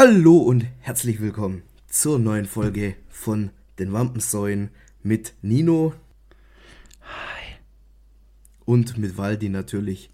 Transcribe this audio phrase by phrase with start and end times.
[0.00, 3.50] Hallo und herzlich willkommen zur neuen Folge von
[3.80, 4.70] den Wampensäulen
[5.02, 5.92] mit Nino.
[7.00, 7.56] Hi.
[8.64, 10.10] Und mit Waldi natürlich.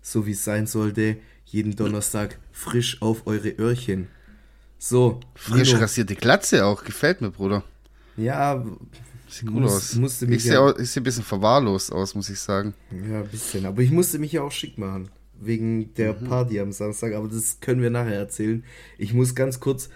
[0.00, 4.08] So wie es sein sollte, jeden Donnerstag frisch auf eure Öhrchen.
[4.78, 5.20] So.
[5.34, 5.80] Frisch Nino.
[5.82, 7.64] rasierte Glatze auch, gefällt mir, Bruder.
[8.16, 8.64] Ja,
[9.28, 9.94] Sieht gut muss, aus.
[9.96, 12.72] Musste mich ich ja, sehe seh ein bisschen verwahrlost aus, muss ich sagen.
[12.90, 13.66] Ja, ein bisschen.
[13.66, 15.10] Aber ich musste mich ja auch schick machen
[15.44, 16.24] wegen der mhm.
[16.26, 18.64] Party am Samstag, aber das können wir nachher erzählen.
[18.98, 19.88] Ich muss ganz kurz,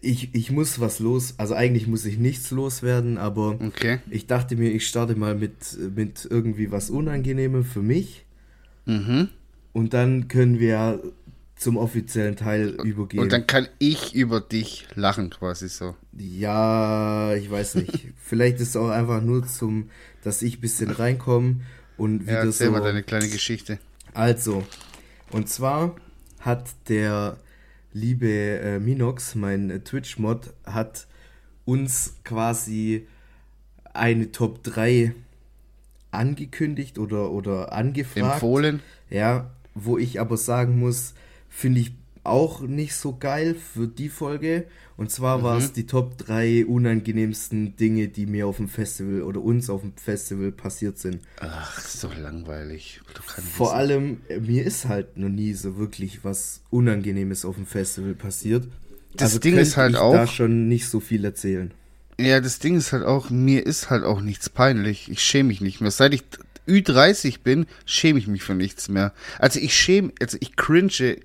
[0.00, 3.98] ich, ich muss was los, also eigentlich muss ich nichts loswerden, aber okay.
[4.10, 5.54] ich dachte mir, ich starte mal mit,
[5.94, 8.24] mit irgendwie was Unangenehmem für mich.
[8.86, 9.28] Mhm.
[9.72, 11.00] Und dann können wir
[11.62, 13.22] zum offiziellen Teil übergehen.
[13.22, 15.94] Und dann kann ich über dich lachen, quasi so.
[16.18, 18.08] Ja, ich weiß nicht.
[18.22, 19.90] Vielleicht ist es auch einfach nur zum,
[20.22, 21.60] dass ich ein bisschen reinkomme
[21.96, 22.72] und wieder ja, erzähl so.
[22.72, 23.78] mal deine kleine Geschichte.
[24.14, 24.64] Also,
[25.30, 25.96] und zwar
[26.40, 27.38] hat der
[27.92, 31.06] liebe äh, Minox, mein äh, Twitch-Mod, hat
[31.64, 33.06] uns quasi
[33.92, 35.14] eine Top 3
[36.10, 38.34] angekündigt oder, oder angefragt.
[38.34, 38.80] Empfohlen.
[39.10, 41.14] Ja, wo ich aber sagen muss,
[41.48, 41.92] finde ich
[42.24, 44.66] auch nicht so geil für die Folge.
[44.96, 45.42] Und zwar mhm.
[45.42, 49.80] war es die Top 3 unangenehmsten Dinge, die mir auf dem Festival oder uns auf
[49.80, 51.20] dem Festival passiert sind.
[51.40, 53.00] Ach, so langweilig.
[53.56, 58.14] Vor allem, äh, mir ist halt noch nie so wirklich was Unangenehmes auf dem Festival
[58.14, 58.68] passiert.
[59.14, 60.12] Das also Ding ist halt ich auch.
[60.12, 61.72] da schon nicht so viel erzählen.
[62.20, 65.10] Ja, das Ding ist halt auch, mir ist halt auch nichts peinlich.
[65.10, 65.90] Ich schäme mich nicht mehr.
[65.90, 66.22] Seit ich
[66.68, 69.12] Ü30 bin, schäme ich mich für nichts mehr.
[69.38, 71.16] Also ich schäme, also ich cringe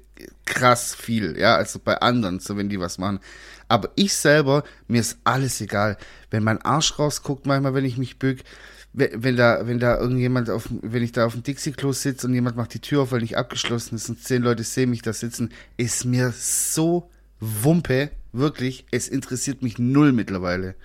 [0.45, 3.19] krass viel, ja, also bei anderen, so wenn die was machen.
[3.67, 5.97] Aber ich selber, mir ist alles egal.
[6.31, 8.39] Wenn mein Arsch rausguckt, manchmal, wenn ich mich bück,
[8.93, 12.55] wenn da, wenn da irgendjemand auf, wenn ich da auf dem Dixie-Klo sitze und jemand
[12.55, 15.51] macht die Tür auf, weil nicht abgeschlossen ist und zehn Leute sehen mich da sitzen,
[15.75, 17.09] ist mir so
[17.39, 20.75] Wumpe, wirklich, es interessiert mich null mittlerweile.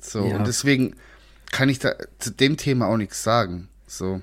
[0.00, 0.36] So, ja.
[0.36, 0.96] und deswegen
[1.52, 3.68] kann ich da zu dem Thema auch nichts sagen.
[3.86, 4.20] So.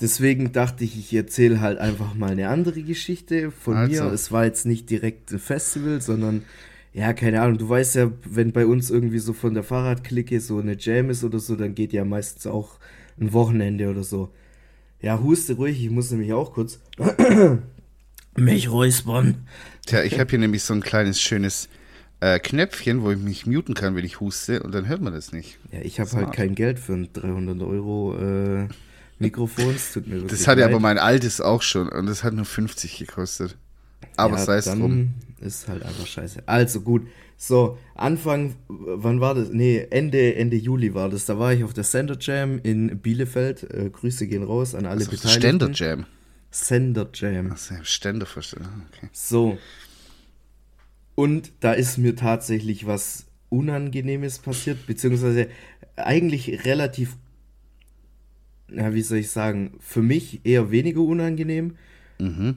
[0.00, 4.04] Deswegen dachte ich, ich erzähle halt einfach mal eine andere Geschichte von also.
[4.04, 4.12] mir.
[4.12, 6.42] Es war jetzt nicht direkt ein Festival, sondern
[6.92, 7.58] ja, keine Ahnung.
[7.58, 11.24] Du weißt ja, wenn bei uns irgendwie so von der Fahrradklicke so eine Jam ist
[11.24, 12.78] oder so, dann geht ja meistens auch
[13.18, 14.32] ein Wochenende oder so.
[15.00, 16.80] Ja, huste ruhig, ich muss nämlich auch kurz
[18.36, 19.46] mich räuspern.
[19.86, 21.68] Tja, ich habe hier nämlich so ein kleines schönes
[22.20, 25.32] äh, Knöpfchen, wo ich mich muten kann, wenn ich huste und dann hört man das
[25.32, 25.58] nicht.
[25.72, 28.68] Ja, ich habe halt kein Geld für ein 300 Euro äh,
[29.18, 29.92] Mikrofons.
[29.92, 30.70] Tut mir das hatte leid.
[30.70, 33.56] aber mein altes auch schon und das hat nur 50 gekostet.
[34.16, 35.14] Aber ja, sei es drum.
[35.40, 36.42] Ist halt einfach scheiße.
[36.46, 37.06] Also gut.
[37.36, 39.50] So, Anfang, wann war das?
[39.50, 41.26] Nee, Ende, Ende Juli war das.
[41.26, 43.62] Da war ich auf der Sender Jam in Bielefeld.
[43.70, 45.40] Äh, Grüße gehen raus an alle also Beteiligten.
[45.40, 46.06] Ständer Jam.
[46.50, 47.52] Sender Jam.
[47.52, 48.66] Achso, Ständer verstehen.
[48.88, 49.08] Okay.
[49.12, 49.58] So.
[51.14, 55.48] Und da ist mir tatsächlich was Unangenehmes passiert, beziehungsweise
[55.96, 57.16] eigentlich relativ
[58.68, 61.76] ja, wie soll ich sagen, für mich eher weniger unangenehm.
[62.18, 62.56] Mhm.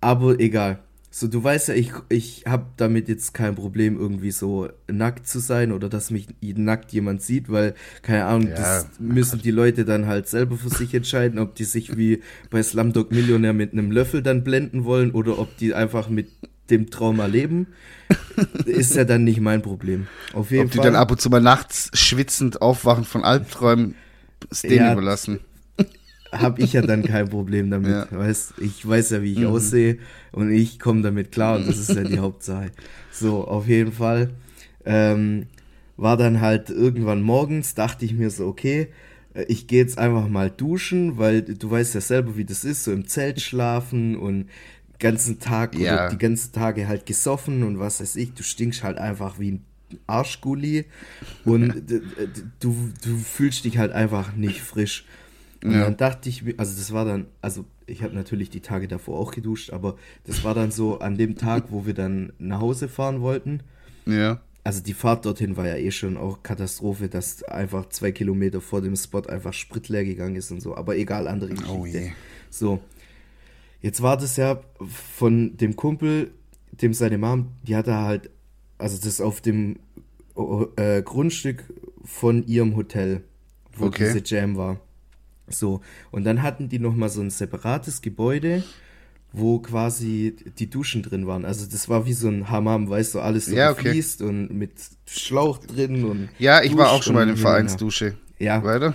[0.00, 0.80] Aber egal.
[1.10, 5.38] So, du weißt ja, ich, ich habe damit jetzt kein Problem, irgendwie so nackt zu
[5.38, 9.86] sein oder dass mich nackt jemand sieht, weil, keine Ahnung, ja, das müssen die Leute
[9.86, 13.90] dann halt selber für sich entscheiden, ob die sich wie bei Slumdog Millionär mit einem
[13.90, 16.28] Löffel dann blenden wollen oder ob die einfach mit
[16.68, 17.68] dem Trauma leben.
[18.66, 20.06] ist ja dann nicht mein Problem.
[20.34, 20.82] Auf jeden ob Fall.
[20.82, 23.94] die dann ab und zu mal nachts schwitzend aufwachen von Albträumen
[24.50, 25.40] es denen ja, überlassen.
[26.32, 27.90] Habe ich ja dann kein Problem damit.
[27.90, 28.06] Ja.
[28.10, 29.46] Weißt, ich weiß ja, wie ich mhm.
[29.46, 29.98] aussehe
[30.32, 32.70] und ich komme damit klar und das ist ja die Hauptsache.
[33.12, 34.30] So, auf jeden Fall.
[34.84, 35.46] Ähm,
[35.96, 38.88] war dann halt irgendwann morgens, dachte ich mir so, okay,
[39.34, 42.84] äh, ich gehe jetzt einfach mal duschen, weil du weißt ja selber, wie das ist,
[42.84, 44.46] so im Zelt schlafen und
[44.98, 45.94] ganzen Tag ja.
[45.94, 49.52] oder die ganzen Tage halt gesoffen und was weiß ich, du stinkst halt einfach wie
[49.52, 49.64] ein
[50.06, 50.84] Arschgulli
[51.44, 51.82] und
[52.60, 55.04] du, du fühlst dich halt einfach nicht frisch.
[55.62, 55.84] Und ja.
[55.84, 59.32] dann dachte ich, also das war dann, also ich habe natürlich die Tage davor auch
[59.32, 63.20] geduscht, aber das war dann so an dem Tag, wo wir dann nach Hause fahren
[63.20, 63.62] wollten.
[64.06, 64.40] Ja.
[64.62, 68.82] Also die Fahrt dorthin war ja eh schon auch Katastrophe, dass einfach zwei Kilometer vor
[68.82, 70.76] dem Spot einfach Sprit leer gegangen ist und so.
[70.76, 71.72] Aber egal, andere Geschichte.
[71.72, 72.10] Oh je.
[72.50, 72.80] So.
[73.80, 76.32] Jetzt war das ja von dem Kumpel,
[76.72, 78.30] dem seine Mom, die hatte halt
[78.78, 79.76] also das ist auf dem
[80.76, 81.64] äh, Grundstück
[82.04, 83.22] von ihrem Hotel,
[83.76, 84.12] wo okay.
[84.12, 84.80] diese Jam war.
[85.48, 85.80] So,
[86.10, 88.62] und dann hatten die nochmal so ein separates Gebäude,
[89.32, 91.44] wo quasi die Duschen drin waren.
[91.44, 93.90] Also das war wie so ein Hammam, weißt du, alles so ja, okay.
[93.90, 94.72] fließt und mit
[95.06, 98.14] Schlauch drin und Ja, ich war auch schon mal in der Vereinsdusche.
[98.38, 98.62] Ja.
[98.62, 98.94] Weiter?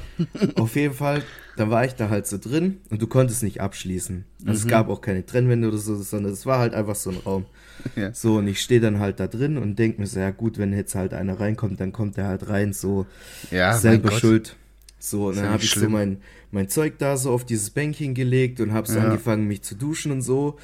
[0.55, 1.23] Auf jeden Fall
[1.55, 4.25] dann war ich da halt so drin und du konntest nicht abschließen.
[4.39, 4.55] Also mhm.
[4.55, 7.45] Es gab auch keine Trennwände oder so, sondern es war halt einfach so ein Raum.
[7.95, 8.13] Ja.
[8.13, 10.71] So, und ich stehe dann halt da drin und denke mir so, ja gut, wenn
[10.71, 13.07] jetzt halt einer reinkommt, dann kommt er halt rein, so
[13.51, 14.55] ja, selber schuld.
[14.99, 15.83] So, und dann habe ich schlimm.
[15.83, 16.17] so mein,
[16.51, 19.03] mein Zeug da so auf dieses Bänkchen gelegt und habe so ja.
[19.03, 20.57] angefangen, mich zu duschen und so.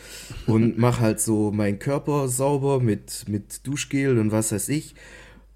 [0.46, 4.96] Und mach halt so meinen Körper sauber mit, mit Duschgel und was weiß ich.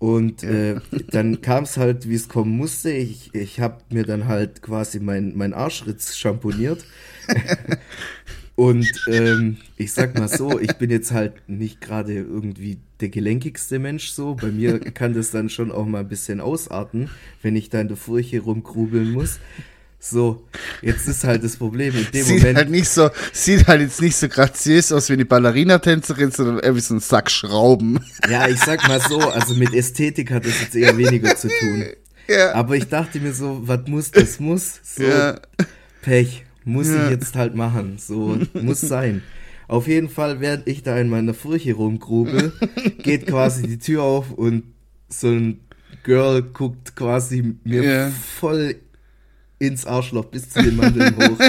[0.04, 2.92] Und äh, dann kam es halt, wie es kommen musste.
[2.92, 6.84] Ich, ich habe mir dann halt quasi mein, mein Arschritz schamponiert.
[8.56, 13.80] Und ähm, ich sag mal so, ich bin jetzt halt nicht gerade irgendwie der gelenkigste
[13.80, 14.36] Mensch so.
[14.36, 17.10] Bei mir kann das dann schon auch mal ein bisschen ausarten,
[17.42, 19.40] wenn ich da in der Furche rumgrubeln muss.
[20.06, 20.44] So,
[20.82, 22.58] jetzt ist halt das Problem in dem sieht Moment.
[22.58, 26.76] Halt nicht so, sieht halt jetzt nicht so graziös aus wie eine Ballerina-Tänzerin, sondern eher
[26.76, 28.02] wie so ein Sack Schrauben.
[28.30, 31.86] Ja, ich sag mal so, also mit Ästhetik hat das jetzt eher weniger zu tun.
[32.28, 32.54] Ja.
[32.54, 34.82] Aber ich dachte mir so, was muss, das muss.
[34.84, 35.40] So, ja.
[36.02, 36.44] Pech.
[36.66, 37.06] Muss ja.
[37.06, 37.98] ich jetzt halt machen.
[37.98, 39.24] So, muss sein.
[39.70, 42.52] Auf jeden Fall, während ich da in meiner Furche rumgrubel,
[43.04, 44.64] geht quasi die Tür auf und
[45.08, 45.62] so ein
[46.04, 48.12] Girl guckt quasi mir yeah.
[48.40, 48.76] voll
[49.68, 51.39] ins Arschloch bis zu den Mandeln hoch.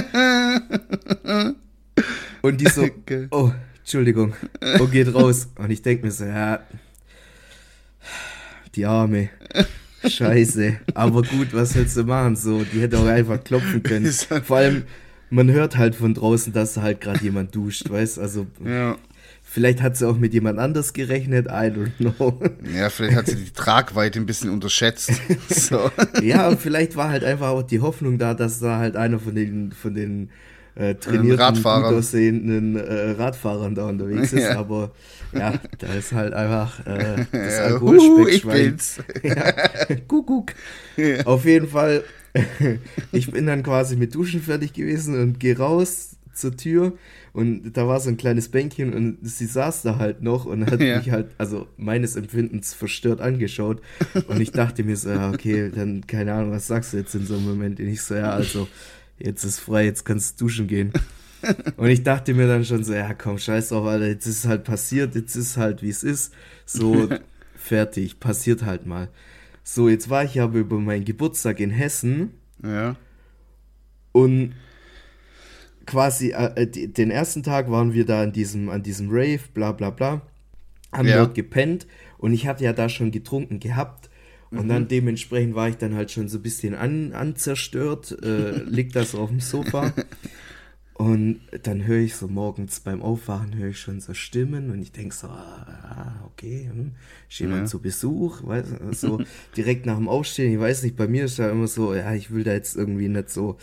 [2.42, 2.86] Und die so,
[3.30, 4.34] oh, Entschuldigung,
[4.78, 5.48] und geht raus.
[5.56, 6.60] Und ich denke mir so, ja,
[8.74, 9.30] die Arme.
[10.06, 10.80] Scheiße.
[10.94, 12.36] Aber gut, was willst du machen?
[12.36, 14.12] So, die hätte auch einfach klopfen können.
[14.44, 14.84] Vor allem,
[15.30, 18.96] man hört halt von draußen, dass halt gerade jemand duscht, weißt Also, ja.
[19.54, 22.40] Vielleicht hat sie auch mit jemand anders gerechnet, I don't know.
[22.74, 25.12] Ja, vielleicht hat sie die Tragweite ein bisschen unterschätzt.
[25.48, 25.90] So.
[26.20, 29.34] ja, und vielleicht war halt einfach auch die Hoffnung da, dass da halt einer von
[29.34, 30.30] den, von den
[30.74, 31.90] äh, trainierten, Radfahrern.
[31.90, 34.58] gut aussehenden äh, Radfahrern da unterwegs ist, ja.
[34.58, 34.90] aber
[35.32, 38.76] ja, da ist halt einfach äh, das ja, Alkoholspeckschwein.
[39.22, 40.52] ja, Kuckuck.
[40.96, 41.24] Ja.
[41.26, 42.02] Auf jeden Fall
[43.12, 46.94] ich bin dann quasi mit Duschen fertig gewesen und gehe raus zur Tür
[47.34, 50.80] und da war so ein kleines Bänkchen und sie saß da halt noch und hat
[50.80, 50.98] ja.
[50.98, 53.82] mich halt, also meines Empfindens verstört angeschaut
[54.28, 57.26] und ich dachte mir so, ja, okay, dann keine Ahnung, was sagst du jetzt in
[57.26, 57.80] so einem Moment?
[57.80, 58.68] Und ich so, ja, also
[59.18, 60.92] jetzt ist frei, jetzt kannst du duschen gehen.
[61.76, 64.46] Und ich dachte mir dann schon so, ja komm, scheiß drauf, Alter, jetzt ist es
[64.46, 66.32] halt passiert, jetzt ist halt wie es ist,
[66.64, 67.08] so
[67.56, 69.08] fertig, passiert halt mal.
[69.64, 72.30] So, jetzt war ich aber über meinen Geburtstag in Hessen.
[72.62, 72.94] Ja.
[74.12, 74.54] Und
[75.86, 79.72] quasi äh, äh den ersten Tag waren wir da an diesem, an diesem Rave, bla
[79.72, 80.22] bla bla.
[80.92, 81.18] Haben ja.
[81.18, 81.86] dort gepennt
[82.18, 84.10] und ich hatte ja da schon getrunken gehabt.
[84.50, 84.68] Und mhm.
[84.68, 89.14] dann dementsprechend war ich dann halt schon so ein bisschen an, anzerstört, äh, liegt das
[89.14, 89.92] auf dem Sofa.
[90.94, 94.92] Und dann höre ich so morgens beim Aufwachen, höre ich schon so Stimmen und ich
[94.92, 96.92] denke so, ah, okay, hm,
[97.28, 97.66] ist jemand ja.
[97.66, 99.20] zu Besuch, weiß, so
[99.56, 102.30] direkt nach dem Aufstehen, ich weiß nicht, bei mir ist da immer so, ja, ich
[102.30, 103.58] will da jetzt irgendwie nicht so,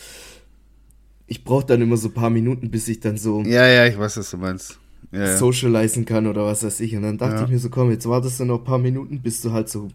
[1.32, 3.42] ich brauche dann immer so ein paar Minuten, bis ich dann so.
[3.44, 4.78] Ja, ja, ich weiß, was du meinst.
[5.14, 5.38] Ja, ja.
[5.38, 6.94] socialisen kann oder was weiß ich.
[6.94, 7.44] Und dann dachte ja.
[7.46, 9.88] ich mir so, komm, jetzt wartest du noch ein paar Minuten, bis du halt so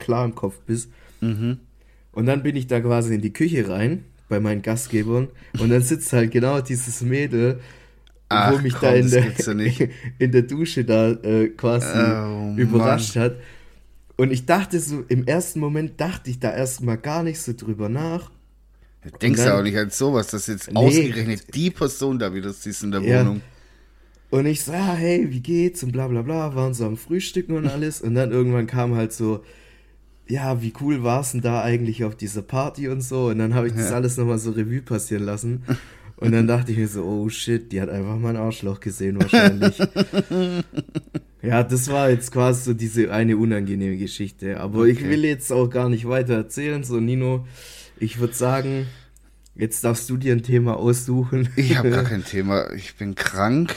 [0.00, 0.90] klar im Kopf bist.
[1.20, 1.58] Mhm.
[2.10, 5.28] Und dann bin ich da quasi in die Küche rein bei meinen Gastgebern
[5.60, 7.60] und dann sitzt halt genau dieses Mädel,
[8.28, 9.24] Ach, wo mich komm, da in der,
[10.18, 13.26] in der Dusche da äh, quasi oh, überrascht Mann.
[13.26, 13.36] hat.
[14.16, 17.88] Und ich dachte so, im ersten Moment dachte ich da erstmal gar nicht so drüber
[17.88, 18.32] nach.
[19.02, 22.52] Du denkst ja auch nicht an sowas, dass jetzt nee, ausgerechnet die Person da wieder
[22.52, 23.20] siehst in der ja.
[23.20, 23.40] Wohnung.
[24.30, 25.82] Und ich so, ja, hey, wie geht's?
[25.82, 28.00] Und bla bla bla, waren so am Frühstücken und alles.
[28.00, 29.42] Und dann irgendwann kam halt so,
[30.28, 33.28] ja, wie cool war es denn da eigentlich auf dieser Party und so.
[33.28, 33.96] Und dann habe ich das ja.
[33.96, 35.62] alles nochmal so Revue passieren lassen.
[36.16, 39.78] Und dann dachte ich mir so, oh shit, die hat einfach mein Arschloch gesehen wahrscheinlich.
[41.42, 44.60] ja, das war jetzt quasi so diese eine unangenehme Geschichte.
[44.60, 44.90] Aber okay.
[44.90, 46.84] ich will jetzt auch gar nicht weiter erzählen.
[46.84, 47.46] So, Nino,
[47.98, 48.86] ich würde sagen,
[49.60, 51.48] jetzt darfst du dir ein Thema aussuchen.
[51.56, 52.72] Ich habe gar kein Thema.
[52.72, 53.74] Ich bin krank.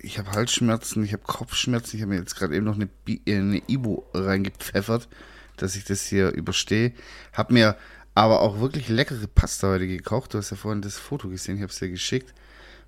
[0.00, 1.96] Ich habe Halsschmerzen, ich habe Kopfschmerzen.
[1.96, 2.88] Ich habe mir jetzt gerade eben noch eine,
[3.28, 5.08] eine Ibo reingepfeffert
[5.56, 6.92] dass ich das hier überstehe.
[7.32, 7.76] Hab mir
[8.14, 10.34] aber auch wirklich leckere Pasta heute gekocht.
[10.34, 12.34] Du hast ja vorhin das Foto gesehen, ich habe es dir geschickt.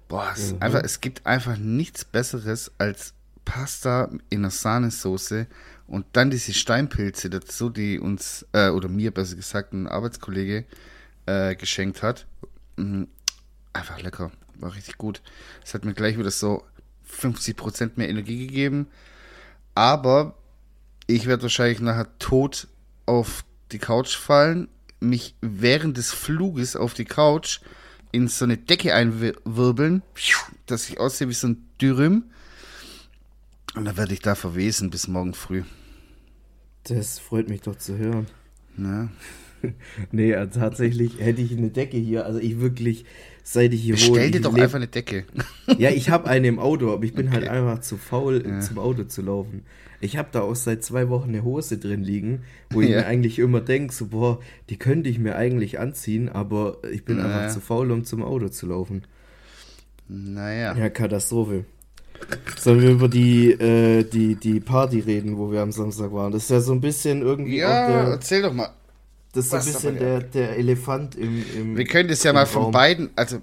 [0.09, 0.63] Boah, es, mhm.
[0.63, 3.15] einfach, es gibt einfach nichts Besseres als
[3.45, 5.47] Pasta in einer Sahnesoße
[5.87, 10.65] und dann diese Steinpilze dazu, die uns, äh, oder mir besser gesagt, ein Arbeitskollege
[11.29, 12.27] äh, geschenkt hat.
[12.77, 13.09] Mhm.
[13.75, 15.21] Einfach lecker, war richtig gut.
[15.65, 16.65] Es hat mir gleich wieder so
[17.11, 18.89] 50% mehr Energie gegeben.
[19.75, 20.35] Aber
[21.07, 22.67] ich werde wahrscheinlich nachher tot
[23.07, 24.69] auf die Couch fallen,
[25.01, 27.61] mich während des Fluges auf die Couch
[28.11, 30.03] in so eine Decke einwirbeln,
[30.67, 32.25] dass ich aussehe wie so ein Dürüm.
[33.75, 35.63] Und dann werde ich da verwesen bis morgen früh.
[36.85, 38.27] Das freut mich doch zu hören.
[38.79, 39.09] Ja.
[40.13, 42.27] nee, also tatsächlich hätte ich eine Decke hier.
[42.27, 43.05] Also ich wirklich,
[43.43, 44.21] seit ich hier wohne.
[44.21, 45.25] Stell dir doch einfach eine Decke.
[45.79, 47.51] ja, ich habe eine im Auto, aber ich bin halt okay.
[47.51, 48.61] halt einfach zu faul, ja.
[48.61, 49.65] zum Auto zu laufen.
[50.01, 52.99] Ich habe da auch seit zwei Wochen eine Hose drin liegen, wo ich ja.
[52.99, 54.39] mir eigentlich immer denke, so, boah,
[54.71, 57.37] die könnte ich mir eigentlich anziehen, aber ich bin naja.
[57.37, 59.03] einfach zu faul, um zum Auto zu laufen.
[60.07, 60.77] Naja.
[60.77, 61.65] Ja, Katastrophe.
[62.57, 66.33] Sollen wir über die, äh, die, die Party reden, wo wir am Samstag waren?
[66.33, 67.59] Das ist ja so ein bisschen irgendwie.
[67.59, 68.71] Ja, der, erzähl doch mal.
[69.33, 71.77] Das ist so ein bisschen der, der Elefant im, im.
[71.77, 73.11] Wir können das ja mal von beiden.
[73.17, 73.41] Also,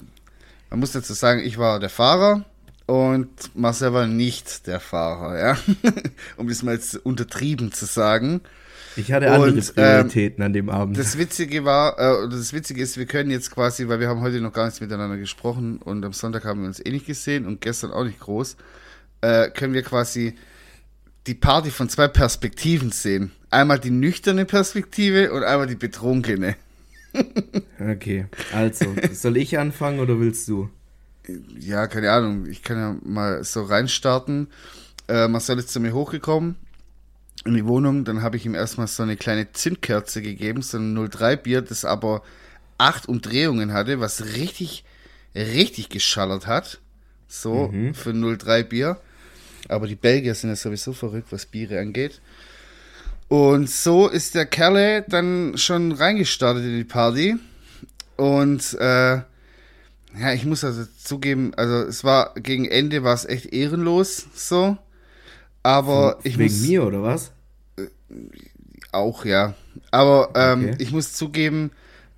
[0.69, 2.43] man muss dazu sagen, ich war der Fahrer
[2.85, 5.57] und Marcel war nicht der Fahrer, ja.
[6.37, 8.41] um das mal jetzt untertrieben zu sagen.
[8.97, 10.97] Ich hatte andere und, Prioritäten ähm, an dem Abend.
[10.97, 14.39] Das Witzige war, äh, das Witzige ist, wir können jetzt quasi, weil wir haben heute
[14.39, 17.61] noch gar nichts miteinander gesprochen und am Sonntag haben wir uns eh nicht gesehen und
[17.61, 18.55] gestern auch nicht groß,
[19.21, 20.35] äh, können wir quasi
[21.27, 23.31] die Party von zwei Perspektiven sehen.
[23.49, 26.55] Einmal die nüchterne Perspektive und einmal die betrunkene.
[27.79, 30.69] okay, also, soll ich anfangen oder willst du?
[31.57, 32.45] Ja, keine Ahnung.
[32.47, 34.47] Ich kann ja mal so reinstarten.
[35.07, 36.55] Äh, Marcel ist zu mir hochgekommen
[37.45, 38.03] in die Wohnung.
[38.03, 41.85] Dann habe ich ihm erstmal so eine kleine Zündkerze gegeben, so ein 03 Bier, das
[41.85, 42.21] aber
[42.77, 44.83] acht Umdrehungen hatte, was richtig,
[45.33, 46.79] richtig geschallert hat.
[47.27, 47.93] So, mhm.
[47.93, 48.99] für 03 Bier.
[49.67, 52.21] Aber die Belgier sind ja sowieso verrückt, was Biere angeht.
[53.27, 57.35] Und so ist der Kerle dann schon reingestartet in die Party.
[58.17, 59.21] Und äh,
[60.17, 64.77] ja, ich muss also zugeben, also es war gegen Ende war es echt ehrenlos so.
[65.63, 66.67] Aber ich Wegen muss.
[66.67, 67.31] mir oder was?
[68.91, 69.55] Auch, ja.
[69.91, 70.75] Aber ähm, okay.
[70.77, 71.71] ich muss zugeben,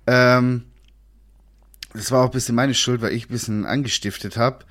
[0.06, 0.64] ähm,
[1.94, 4.64] das war auch ein bisschen meine Schuld, weil ich ein bisschen angestiftet habe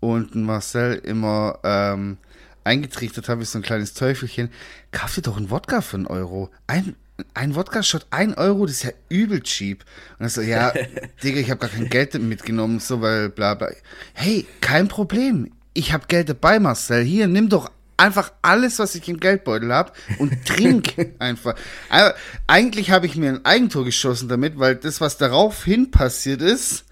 [0.00, 2.16] und Marcel immer ähm,
[2.64, 4.50] eingetrichtert habe, wie so ein kleines Teufelchen.
[4.92, 6.50] Kauf dir doch einen Wodka für einen Euro.
[6.66, 6.96] Ein,
[7.34, 9.84] ein Wodka-Shot, ein Euro, das ist ja übel cheap.
[10.18, 10.72] Und er so, ja,
[11.22, 13.68] Digga, ich habe gar kein Geld mitgenommen, so, weil bla bla.
[14.14, 15.52] Hey, kein Problem.
[15.72, 17.04] Ich habe Geld dabei, Marcel.
[17.04, 21.54] Hier, nimm doch einfach alles, was ich im Geldbeutel habe und trink einfach.
[21.90, 22.14] Aber
[22.46, 26.84] eigentlich habe ich mir ein Eigentor geschossen damit, weil das, was daraufhin passiert ist,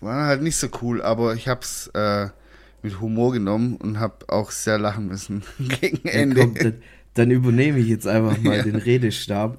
[0.00, 2.28] war halt nicht so cool, aber ich habe es äh,
[2.82, 5.42] mit Humor genommen und habe auch sehr lachen müssen
[5.80, 6.40] gegen Ende.
[6.40, 6.74] Ja, komm,
[7.14, 8.62] dann übernehme ich jetzt einfach mal ja.
[8.62, 9.58] den Redestab.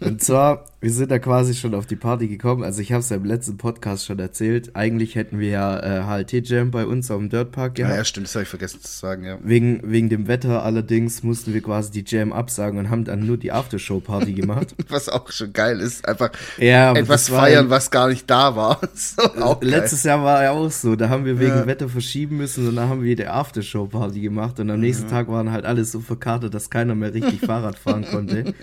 [0.00, 2.62] Und zwar, wir sind da quasi schon auf die Party gekommen.
[2.62, 4.76] Also ich habe es ja im letzten Podcast schon erzählt.
[4.76, 7.92] Eigentlich hätten wir ja äh, HLT-Jam bei uns auf dem Dirtpark gehabt.
[7.92, 9.38] Ja, ja stimmt, das habe ich vergessen zu sagen, ja.
[9.42, 13.38] Wegen, wegen dem Wetter allerdings mussten wir quasi die Jam absagen und haben dann nur
[13.38, 14.74] die Aftershow-Party gemacht.
[14.88, 16.06] was auch schon geil ist.
[16.06, 18.78] Einfach ja, etwas feiern, was gar nicht da war.
[19.40, 20.94] auch Letztes Jahr war ja auch so.
[20.94, 21.66] Da haben wir wegen ja.
[21.66, 25.52] Wetter verschieben müssen und dann haben wir die Aftershow-Party gemacht und am nächsten Tag waren
[25.52, 28.54] halt alles so verkartet, dass keiner keiner mehr richtig Fahrrad fahren konnte.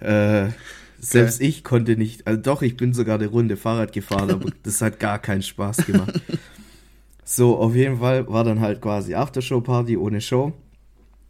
[0.00, 0.48] Äh,
[1.00, 4.80] selbst ich konnte nicht, also doch, ich bin sogar eine Runde Fahrrad gefahren, aber das
[4.80, 6.20] hat gar keinen Spaß gemacht.
[7.24, 10.52] So, auf jeden Fall war dann halt quasi Aftershow-Party ohne Show.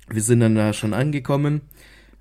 [0.09, 1.61] Wir sind dann da schon angekommen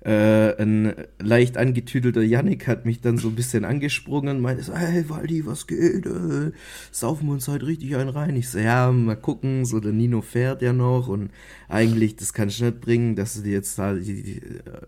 [0.02, 4.74] äh, ein leicht angetüdelter Yannick hat mich dann so ein bisschen angesprungen und meinte so,
[4.74, 6.06] hey Waldi, was geht?
[6.06, 6.52] Äh,
[6.90, 8.34] saufen wir uns heute richtig einen rein?
[8.36, 11.30] Ich so, ja, mal gucken, so der Nino fährt ja noch und
[11.68, 14.40] eigentlich, das kann ich nicht bringen, dass du dir jetzt da die, die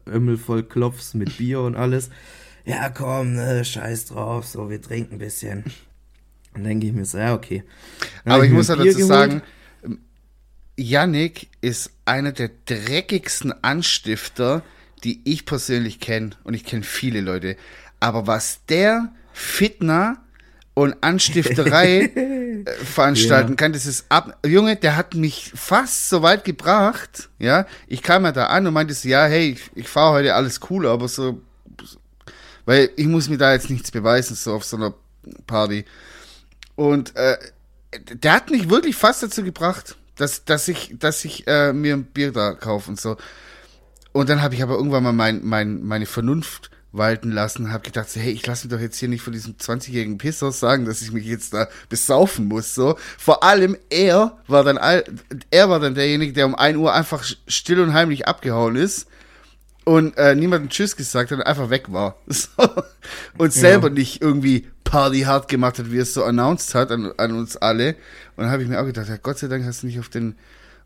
[0.09, 2.09] Ömmel voll klopfst mit Bier und alles.
[2.65, 5.65] Ja, komm, ne, scheiß drauf, so, wir trinken ein bisschen.
[6.55, 7.65] Und denke ich mir so, ja, okay.
[8.25, 9.07] Dann Aber ich, ich muss ja dazu geholt.
[9.09, 9.43] sagen,
[10.77, 14.63] Yannick ist einer der dreckigsten Anstifter,
[15.05, 17.57] die ich persönlich kenne, und ich kenne viele Leute,
[18.01, 20.19] aber was der Fitner
[20.75, 23.57] und Anstifterei äh, veranstalten ja.
[23.57, 24.39] kann, das ist ab.
[24.47, 27.67] Junge, der hat mich fast so weit gebracht, ja.
[27.87, 30.61] Ich kam ja da an und meinte so, ja, hey, ich, ich fahre heute alles
[30.71, 31.41] cool, aber so,
[32.65, 34.95] weil ich muss mir da jetzt nichts beweisen, so auf so einer
[35.47, 35.85] Party.
[36.75, 37.37] Und äh,
[38.13, 42.05] der hat mich wirklich fast dazu gebracht, dass, dass ich, dass ich äh, mir ein
[42.05, 43.17] Bier da kaufe und so.
[44.13, 48.11] Und dann habe ich aber irgendwann mal mein, mein, meine Vernunft walten lassen, habe gedacht,
[48.11, 51.01] so, hey, ich lasse mich doch jetzt hier nicht von diesem 20-jährigen Pisser sagen, dass
[51.01, 52.99] ich mich jetzt da besaufen muss, so.
[53.19, 57.81] Vor allem er war dann, er war dann derjenige, der um 1 Uhr einfach still
[57.81, 59.07] und heimlich abgehauen ist
[59.85, 62.17] und äh, niemandem Tschüss gesagt hat und einfach weg war.
[62.27, 62.49] So.
[63.39, 63.95] Und selber ja.
[63.95, 67.97] nicht irgendwie Party hart gemacht hat, wie es so announced hat an, an uns alle.
[68.37, 70.09] Und dann habe ich mir auch gedacht, ja, Gott sei Dank hast du nicht auf
[70.09, 70.35] den,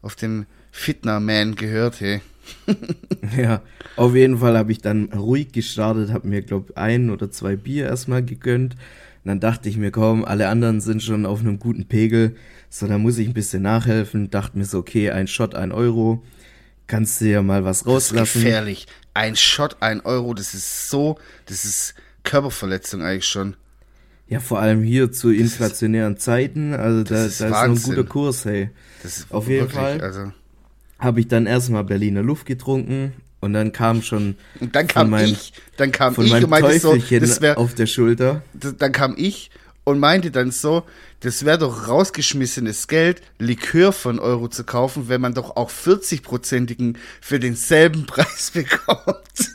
[0.02, 2.20] auf den Fitner-Man gehört, hey.
[3.36, 3.62] ja,
[3.96, 7.86] auf jeden Fall habe ich dann ruhig gestartet, habe mir, glaube ein oder zwei Bier
[7.86, 8.74] erstmal gegönnt.
[8.74, 12.36] Und dann dachte ich mir, komm, alle anderen sind schon auf einem guten Pegel.
[12.70, 14.30] So, da muss ich ein bisschen nachhelfen.
[14.30, 16.22] Dachte mir so, okay, ein Shot, ein Euro.
[16.86, 18.16] Kannst du ja mal was rauslassen.
[18.16, 18.86] Das ist gefährlich.
[19.14, 23.56] Ein Shot, ein Euro, das ist so, das ist Körperverletzung eigentlich schon.
[24.28, 28.44] Ja, vor allem hier zu inflationären Zeiten, also da, ist, da ist ein guter Kurs,
[28.44, 28.70] hey.
[29.02, 30.32] Das ist Auf jeden Fall also.
[30.98, 35.30] habe ich dann erstmal Berliner Luft getrunken und dann kam schon und dann kam meinem,
[35.30, 38.42] ich, dann kam von ich meinem und meinte so, das wär, auf der Schulter.
[38.54, 39.50] Dann kam ich
[39.86, 40.82] und meinte dann so,
[41.20, 46.96] das wäre doch rausgeschmissenes Geld, Likör von Euro zu kaufen, wenn man doch auch 40-prozentigen
[47.20, 49.52] für denselben Preis bekommt.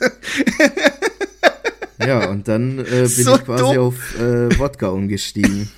[2.04, 3.78] Ja, und dann äh, bin so ich quasi dumm.
[3.78, 5.70] auf äh, Wodka umgestiegen.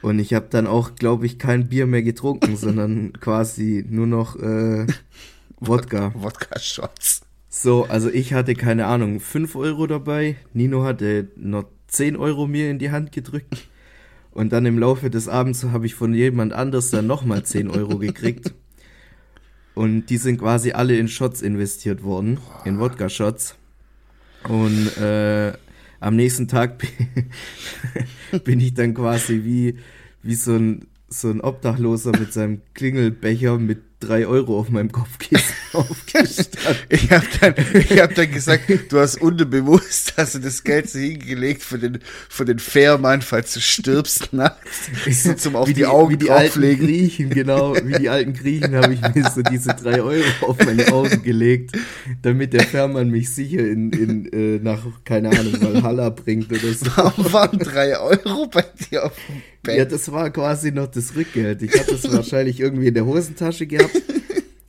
[0.00, 4.36] Und ich habe dann auch, glaube ich, kein Bier mehr getrunken, sondern quasi nur noch
[4.36, 4.86] äh,
[5.60, 6.12] Wodka.
[6.14, 7.20] Wodka-Shots.
[7.50, 10.36] So, also ich hatte, keine Ahnung, 5 Euro dabei.
[10.54, 13.68] Nino hatte noch 10 Euro mir in die Hand gedrückt.
[14.32, 17.98] Und dann im Laufe des Abends habe ich von jemand anders dann nochmal 10 Euro
[17.98, 18.52] gekriegt.
[19.74, 23.56] Und die sind quasi alle in Shots investiert worden, in Wodka-Shots.
[24.48, 25.52] Und äh,
[26.00, 26.82] am nächsten Tag
[28.44, 29.78] bin ich dann quasi wie,
[30.22, 35.54] wie so ein, so ein Obdachloser mit seinem Klingelbecher mit drei Euro auf meinem Kopfkissen
[35.72, 36.84] aufgestanden.
[36.88, 40.98] ich habe dann, ich hab dann gesagt, du hast unterbewusst, hast du das Geld so
[40.98, 45.86] hingelegt für den, für den Fährmann, falls du stirbst nachts, so zum auf wie die,
[45.86, 49.70] Augen wie die alten Griechen, genau, wie die alten Griechen habe ich mir so diese
[49.70, 51.72] drei Euro auf meine Augen gelegt,
[52.22, 56.86] damit der Fährmann mich sicher in, in äh, nach, keine Ahnung, Valhalla bringt oder so.
[56.96, 59.78] Warum waren drei Euro bei dir auf dem Bett?
[59.78, 61.62] Ja, das war quasi noch das Rückgeld.
[61.62, 63.94] Ich hatte es wahrscheinlich irgendwie in der Hosentasche gehabt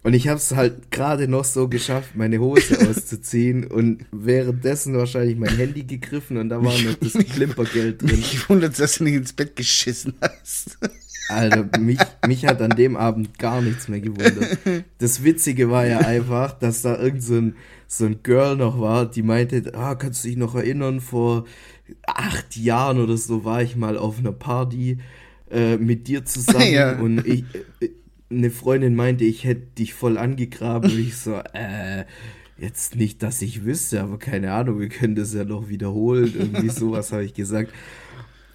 [0.08, 5.38] und ich habe es halt gerade noch so geschafft, meine Hose auszuziehen und währenddessen wahrscheinlich
[5.38, 8.20] mein Handy gegriffen und da war noch das Klimpergeld drin.
[8.20, 10.78] Ich wundert, dass du nicht ins Bett geschissen hast.
[11.28, 14.58] Alter, mich, mich hat an dem Abend gar nichts mehr gewundert.
[14.98, 17.56] Das Witzige war ja einfach, dass da irgend so ein,
[17.88, 21.44] so ein Girl noch war, die meinte, ah, kannst du dich noch erinnern, vor
[22.06, 24.98] acht Jahren oder so war ich mal auf einer Party
[25.50, 27.00] äh, mit dir zusammen ja.
[27.00, 27.44] und ich,
[27.80, 27.90] äh,
[28.30, 32.04] eine Freundin meinte, ich hätte dich voll angegraben und ich so, äh,
[32.58, 36.34] jetzt nicht, dass ich wüsste, aber keine Ahnung, wir können das ja noch wiederholen.
[36.38, 37.72] Irgendwie sowas habe ich gesagt.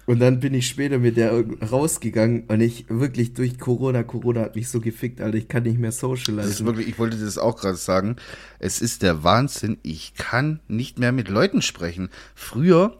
[0.05, 4.55] Und dann bin ich später mit der rausgegangen und ich wirklich durch Corona, Corona hat
[4.57, 8.17] mich so gefickt, Alter, ich kann nicht mehr wirklich, ich wollte das auch gerade sagen.
[8.59, 12.09] Es ist der Wahnsinn, ich kann nicht mehr mit Leuten sprechen.
[12.35, 12.97] Früher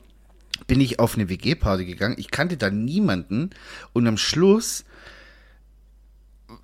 [0.67, 3.52] bin ich auf eine WG-Party gegangen, ich kannte da niemanden
[3.93, 4.86] und am Schluss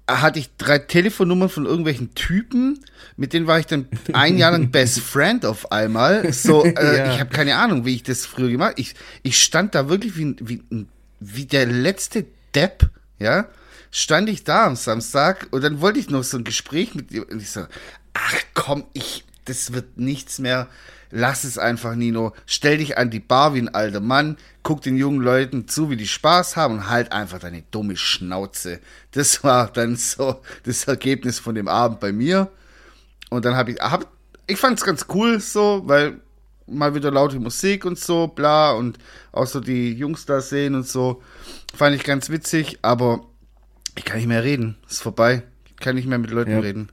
[0.07, 2.79] hatte ich drei Telefonnummern von irgendwelchen Typen,
[3.15, 6.31] mit denen war ich dann ein Jahr lang Best Friend auf einmal.
[6.33, 7.13] So, äh, ja.
[7.13, 8.73] ich habe keine Ahnung, wie ich das früher gemacht.
[8.77, 10.63] Ich ich stand da wirklich wie wie
[11.19, 13.47] wie der letzte Depp, ja,
[13.91, 17.29] stand ich da am Samstag und dann wollte ich noch so ein Gespräch mit dir
[17.29, 17.65] und ich so,
[18.13, 20.67] ach komm, ich das wird nichts mehr
[21.11, 22.33] lass es einfach, Nino.
[22.45, 25.97] Stell dich an die Bar wie ein alter Mann, guck den jungen Leuten zu, wie
[25.97, 28.79] die Spaß haben und halt einfach deine dumme Schnauze.
[29.11, 32.49] Das war dann so das Ergebnis von dem Abend bei mir.
[33.29, 34.07] Und dann habe ich, hab,
[34.47, 36.19] ich fand es ganz cool so, weil
[36.67, 38.99] mal wieder laute Musik und so, bla, und
[39.31, 41.21] auch so die Jungs da sehen und so.
[41.75, 43.25] Fand ich ganz witzig, aber
[43.95, 44.77] ich kann nicht mehr reden.
[44.89, 45.43] Ist vorbei.
[45.67, 46.59] Ich kann nicht mehr mit Leuten ja.
[46.59, 46.89] reden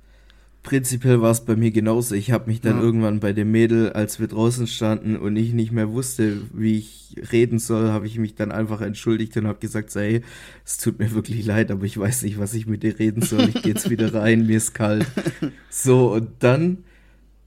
[0.67, 2.17] prinzipiell war es bei mir genauso.
[2.17, 2.83] Ich habe mich dann ja.
[2.83, 7.17] irgendwann bei dem Mädel, als wir draußen standen und ich nicht mehr wusste, wie ich
[7.31, 10.23] reden soll, habe ich mich dann einfach entschuldigt und habe gesagt, hey,
[10.65, 13.49] es tut mir wirklich leid, aber ich weiß nicht, was ich mit dir reden soll.
[13.49, 15.07] Ich gehe jetzt wieder rein, mir ist kalt.
[15.71, 16.79] So, und dann,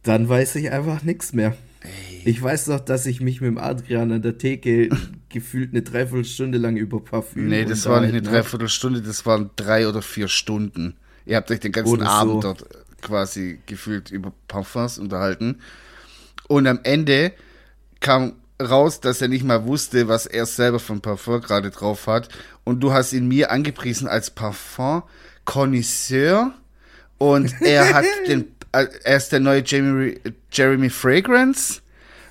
[0.04, 1.58] dann weiß ich einfach nichts mehr.
[2.24, 4.90] Ich weiß noch, dass ich mich mit dem Adrian an der Theke
[5.30, 7.50] gefühlt eine Dreiviertelstunde lang über Parfüm.
[7.50, 10.96] Nee, das war nicht eine Dreiviertelstunde, das waren drei oder vier Stunden.
[11.26, 12.42] Ihr habt euch den ganzen Abend so.
[12.42, 12.66] dort
[13.02, 15.60] quasi gefühlt über Parfums unterhalten.
[16.48, 17.34] Und am Ende
[18.00, 22.30] kam raus, dass er nicht mal wusste, was er selber von Parfum gerade drauf hat.
[22.64, 26.54] Und du hast ihn mir angepriesen als Parfum-Connoisseur.
[27.18, 30.20] Und er hat den, äh, er ist der neue Jeremy,
[30.52, 31.82] Jeremy Fragrance.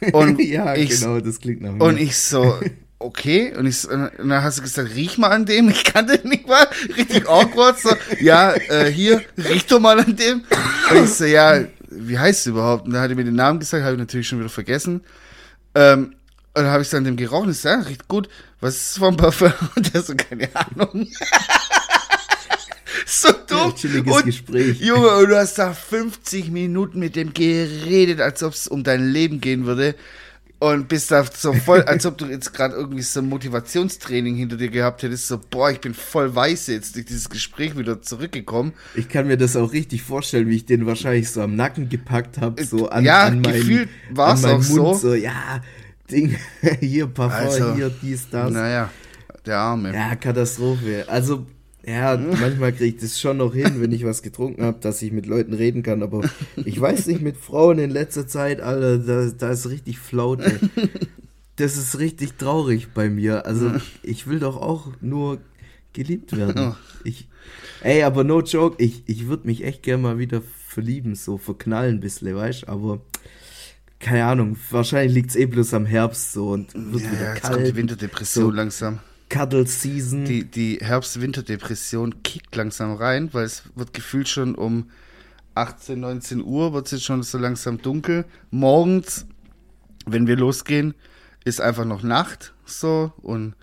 [0.13, 1.83] Und ja, ich, genau, das klingt nach mir.
[1.83, 2.61] Und ich so,
[2.99, 3.55] okay.
[3.57, 5.69] Und, ich, und dann hast du gesagt, riech mal an dem.
[5.69, 6.67] Ich kannte nicht mal.
[6.97, 7.81] Richtig awkward.
[7.81, 10.45] So, ja, äh, hier, riech doch mal an dem.
[10.91, 12.87] Und ich so, ja, wie heißt du überhaupt?
[12.87, 15.03] Und dann hat er mir den Namen gesagt, habe ich natürlich schon wieder vergessen.
[15.75, 16.15] Ähm,
[16.55, 18.29] und dann habe ich dann dem geraucht und gesagt, ja, riecht gut.
[18.61, 19.53] Was ist das für ein Parfum?
[19.77, 21.07] Und der so, keine Ahnung.
[23.07, 23.75] so dumm.
[23.77, 24.81] Ja, und, Gespräch.
[24.81, 29.09] Junge, und du hast da 50 Minuten mit dem geredet, als ob es um dein
[29.09, 29.95] Leben gehen würde.
[30.61, 34.57] Und bist da so voll, als ob du jetzt gerade irgendwie so ein Motivationstraining hinter
[34.57, 38.73] dir gehabt hättest, so, boah, ich bin voll weiß jetzt durch dieses Gespräch wieder zurückgekommen.
[38.94, 42.38] Ich kann mir das auch richtig vorstellen, wie ich den wahrscheinlich so am Nacken gepackt
[42.38, 44.94] habe, so an, ja, an meinen, an meinen Mund, so.
[44.94, 45.62] so, ja,
[46.11, 46.37] Ding,
[46.81, 48.51] hier Parfum, also, hier dies, das.
[48.51, 48.90] Naja,
[49.47, 49.94] der Arme.
[49.94, 51.05] Ja, Katastrophe.
[51.07, 51.47] Also,
[51.88, 55.12] ja, manchmal kriege ich das schon noch hin, wenn ich was getrunken habe, dass ich
[55.12, 56.03] mit Leuten reden kann.
[56.03, 56.22] Aber
[56.57, 60.61] ich weiß nicht, mit Frauen in letzter Zeit, Alter, da, da ist richtig Flaute.
[61.57, 63.46] Das ist richtig traurig bei mir.
[63.46, 63.72] Also
[64.03, 65.38] ich will doch auch nur
[65.92, 66.77] geliebt werden.
[67.05, 67.29] Ich,
[67.83, 71.96] ey, aber no joke, ich, ich würde mich echt gerne mal wieder verlieben, so verknallen
[71.96, 73.01] ein bisschen, weißt du, aber
[73.98, 77.35] keine Ahnung, wahrscheinlich liegt es eh bloß am Herbst so und wird ja, wieder kalt.
[77.35, 78.51] Jetzt kommt die Winterdepression so.
[78.51, 79.01] langsam.
[79.29, 80.25] Cuddle Season.
[80.25, 84.91] Die, die Herbst-Winter-Depression kickt langsam rein, weil es wird gefühlt schon um
[85.55, 88.25] 18, 19 Uhr, wird es jetzt schon so langsam dunkel.
[88.51, 89.27] Morgens,
[90.07, 90.95] wenn wir losgehen,
[91.45, 93.55] ist einfach noch Nacht so und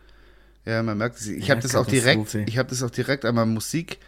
[0.65, 1.27] ja, man merkt es.
[1.27, 3.99] Ich ja, habe das auch direkt, ich habe das auch direkt an meinem Musikkonsum,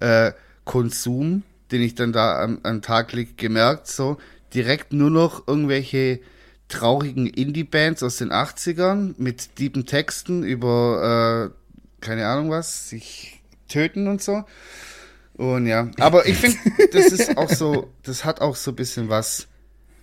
[0.00, 4.18] äh, den ich dann da am, am Tag leg, gemerkt, so
[4.54, 6.20] direkt nur noch irgendwelche
[6.68, 14.08] traurigen Indie-Bands aus den 80ern mit tiefen Texten über, äh, keine Ahnung was, sich töten
[14.08, 14.44] und so.
[15.34, 16.58] Und ja, aber ich finde,
[16.92, 19.48] das ist auch so, das hat auch so ein bisschen was,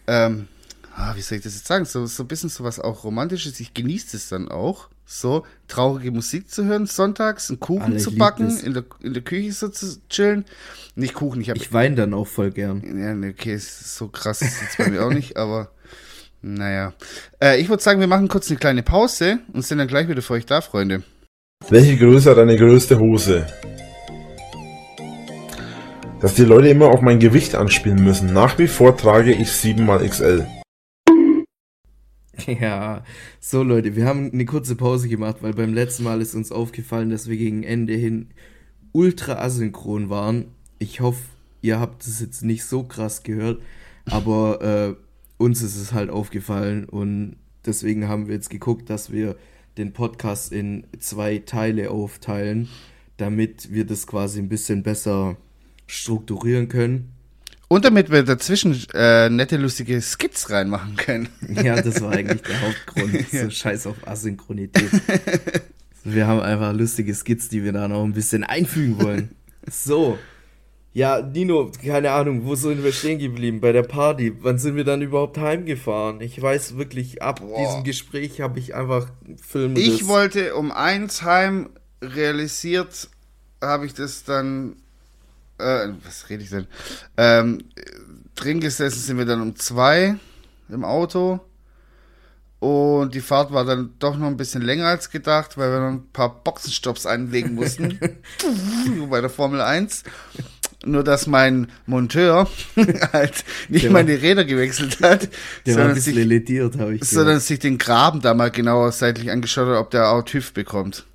[0.08, 0.48] ähm,
[0.96, 3.60] ah, wie soll ich das jetzt sagen, so, so ein bisschen so was auch Romantisches.
[3.60, 8.16] Ich genieße es dann auch, so traurige Musik zu hören, sonntags einen Kuchen Alle, zu
[8.16, 10.46] backen, in der, in der Küche so zu chillen.
[10.96, 11.60] Nicht Kuchen, ich habe.
[11.60, 12.82] Ich weine dann auch voll gern.
[12.84, 15.72] Ja, ne, okay, ist so krass ist jetzt bei mir auch nicht, aber
[16.42, 16.94] naja.
[17.42, 20.22] Äh, ich würde sagen, wir machen kurz eine kleine Pause und sind dann gleich wieder
[20.22, 21.04] für euch da, Freunde.
[21.70, 23.46] Welche Größe hat deine größte Hose?
[26.20, 28.34] Dass die Leute immer auf mein Gewicht anspielen müssen.
[28.34, 30.46] Nach wie vor trage ich 7xL.
[32.48, 33.04] Ja,
[33.40, 37.12] so Leute, wir haben eine kurze Pause gemacht, weil beim letzten Mal ist uns aufgefallen,
[37.12, 38.30] dass wir gegen Ende hin
[38.94, 40.46] ultra asynchron waren.
[40.80, 41.22] Ich hoffe,
[41.62, 43.62] ihr habt es jetzt nicht so krass gehört,
[44.06, 44.96] aber äh,
[45.42, 49.36] uns ist es halt aufgefallen und deswegen haben wir jetzt geguckt, dass wir
[49.78, 52.70] den Podcast in zwei Teile aufteilen,
[53.18, 55.38] damit wir das quasi ein bisschen besser
[55.88, 57.14] strukturieren können.
[57.68, 61.30] Und damit wir dazwischen äh, nette, lustige Skits reinmachen können.
[61.64, 63.32] Ja, das war eigentlich der Hauptgrund.
[63.32, 63.46] ja.
[63.46, 64.92] So scheiß auf Asynchronität.
[66.04, 69.30] wir haben einfach lustige Skits, die wir da noch ein bisschen einfügen wollen.
[69.70, 70.18] So,
[70.94, 73.62] ja, Nino, keine Ahnung, wo sind wir stehen geblieben?
[73.62, 74.36] Bei der Party.
[74.42, 76.20] Wann sind wir dann überhaupt heimgefahren?
[76.20, 77.58] Ich weiß wirklich, ab Boah.
[77.60, 79.08] diesem Gespräch habe ich einfach
[79.42, 79.80] Filme.
[79.80, 81.70] Ich wollte um eins heim,
[82.02, 83.10] realisiert
[83.62, 84.76] habe ich das dann.
[85.58, 86.68] Äh, was rede ich denn?
[87.18, 87.64] Ähm,
[88.36, 90.16] drin gesessen sind wir dann um zwei
[90.70, 91.40] im Auto.
[92.60, 95.94] Und die Fahrt war dann doch noch ein bisschen länger als gedacht, weil wir noch
[95.94, 97.98] ein paar Boxenstopps einlegen mussten.
[99.10, 100.04] bei der Formel 1.
[100.84, 102.50] Nur, dass mein Monteur
[103.14, 105.30] halt nicht der meine Räder gewechselt hat.
[105.64, 110.10] Bisschen sich, lediert, Sondern sich den Graben da mal genauer seitlich angeschaut hat, ob der
[110.10, 111.06] auch TÜV bekommt.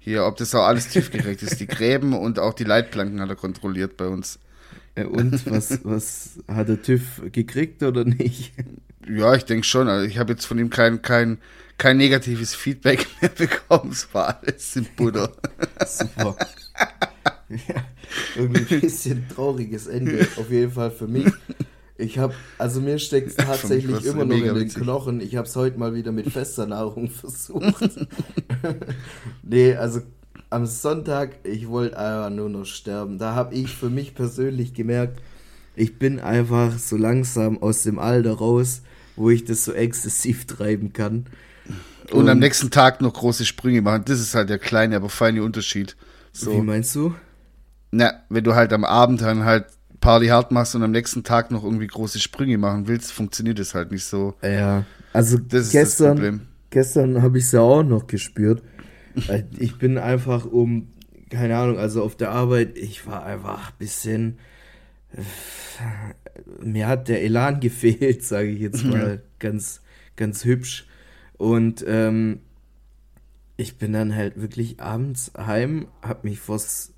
[0.00, 1.60] Hier, ob das auch alles TÜV-gerecht ist.
[1.60, 4.38] Die Gräben und auch die Leitplanken hat er kontrolliert bei uns.
[4.96, 8.52] Und was, was hat der TÜV gekriegt oder nicht?
[9.08, 9.88] Ja, ich denke schon.
[9.88, 11.38] Also ich habe jetzt von ihm kein, kein,
[11.78, 13.92] kein negatives Feedback mehr bekommen.
[13.92, 15.30] Es war alles in Butter.
[15.86, 16.36] Super.
[17.68, 17.84] ja,
[18.36, 21.26] irgendwie ein bisschen trauriges Ende, auf jeden Fall für mich.
[21.98, 24.68] Ich habe, also mir steckt es tatsächlich immer noch in den.
[24.68, 25.20] Knochen.
[25.20, 27.90] Ich habe es heute mal wieder mit fester Nahrung versucht.
[29.42, 30.02] nee, also
[30.50, 33.18] am Sonntag, ich wollte einfach nur noch sterben.
[33.18, 35.20] Da habe ich für mich persönlich gemerkt,
[35.74, 38.82] ich bin einfach so langsam aus dem Alter raus,
[39.14, 41.26] wo ich das so exzessiv treiben kann.
[42.10, 44.04] Und, Und am nächsten Tag noch große Sprünge machen.
[44.06, 45.96] Das ist halt der kleine, aber feine Unterschied.
[46.32, 46.52] So.
[46.52, 47.14] Wie meinst du?
[47.90, 49.66] Na, wenn du halt am Abend dann halt
[50.00, 53.74] Party hart machst und am nächsten Tag noch irgendwie große Sprünge machen willst, funktioniert das
[53.74, 54.34] halt nicht so.
[54.42, 58.62] Ja, also das gestern, gestern habe ich es ja auch noch gespürt.
[59.28, 60.88] Äh, ich bin einfach um,
[61.30, 64.38] keine Ahnung, also auf der Arbeit, ich war einfach ein bisschen,
[65.12, 69.80] äh, mir hat der Elan gefehlt, sage ich jetzt mal, ganz,
[70.16, 70.86] ganz hübsch.
[71.38, 72.40] Und ähm,
[73.56, 76.92] ich bin dann halt wirklich abends heim, hab mich vors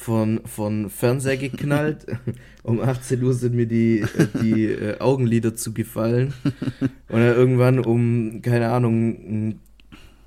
[0.00, 2.06] von, von Fernseher geknallt.
[2.62, 4.02] um 18 Uhr sind mir die,
[4.42, 6.32] die äh, Augenlider zugefallen.
[6.80, 9.60] Und dann irgendwann um, keine Ahnung,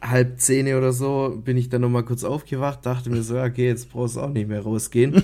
[0.03, 3.89] halb zehn oder so bin ich dann nochmal kurz aufgewacht, dachte mir so, okay, jetzt
[3.89, 5.13] brauchst du auch nicht mehr rausgehen.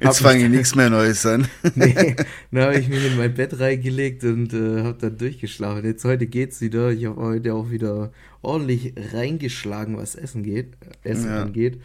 [0.00, 1.48] jetzt fange ich nichts mehr Neues an.
[1.74, 2.14] nee,
[2.52, 5.84] dann habe ich mich in mein Bett reingelegt und äh, habe dann durchgeschlafen.
[5.84, 6.90] Jetzt heute geht's wieder.
[6.92, 8.12] Ich habe heute auch wieder
[8.42, 11.42] ordentlich reingeschlagen, was Essen geht, Essen ja.
[11.42, 11.80] angeht.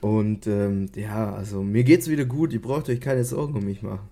[0.00, 2.52] Und ähm, ja, also mir geht's wieder gut.
[2.52, 4.10] Ihr braucht euch keine Sorgen um mich machen.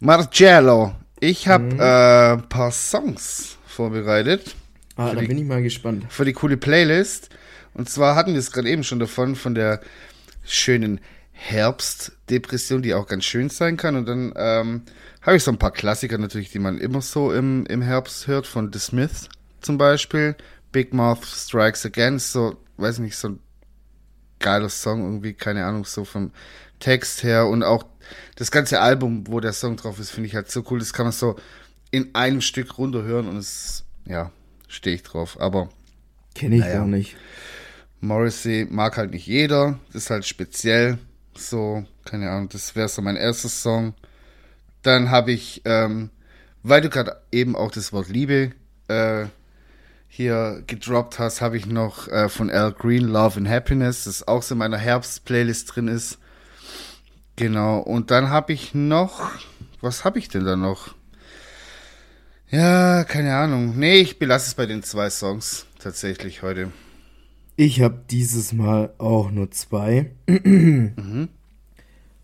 [0.00, 1.80] Marcello, ich habe mhm.
[1.80, 4.54] äh, ein paar Songs vorbereitet.
[4.96, 6.06] Ah, da bin ich mal gespannt.
[6.08, 7.30] Für die coole Playlist.
[7.74, 9.80] Und zwar hatten wir es gerade eben schon davon, von der
[10.44, 11.00] schönen
[11.32, 13.96] Herbstdepression, die auch ganz schön sein kann.
[13.96, 14.82] Und dann ähm,
[15.20, 18.46] habe ich so ein paar Klassiker natürlich, die man immer so im, im Herbst hört,
[18.46, 19.28] von The Smiths
[19.60, 20.34] zum Beispiel.
[20.72, 23.38] Big Mouth Strikes Again, so, weiß nicht, so ein
[24.38, 26.32] geiler Song irgendwie, keine Ahnung, so vom
[26.86, 27.84] Text her und auch
[28.36, 30.78] das ganze Album, wo der Song drauf ist, finde ich halt so cool.
[30.78, 31.34] Das kann man so
[31.90, 34.30] in einem Stück runterhören und es, ja,
[34.68, 35.40] stehe ich drauf.
[35.40, 35.68] Aber.
[36.36, 37.16] Kenne ich naja, gar nicht.
[38.00, 39.80] Morrissey mag halt nicht jeder.
[39.88, 40.98] Das ist halt speziell.
[41.34, 43.94] So, keine Ahnung, das wäre so mein erster Song.
[44.82, 46.10] Dann habe ich, ähm,
[46.62, 48.52] weil du gerade eben auch das Wort Liebe
[48.86, 49.24] äh,
[50.06, 54.44] hier gedroppt hast, habe ich noch äh, von Al Green Love and Happiness, das auch
[54.44, 56.18] so in meiner Herbst-Playlist drin ist.
[57.36, 59.30] Genau, und dann habe ich noch,
[59.82, 60.94] was habe ich denn da noch?
[62.48, 63.78] Ja, keine Ahnung.
[63.78, 66.72] Nee, ich belasse es bei den zwei Songs tatsächlich heute.
[67.56, 70.12] Ich habe dieses Mal auch nur zwei.
[70.26, 71.28] mhm.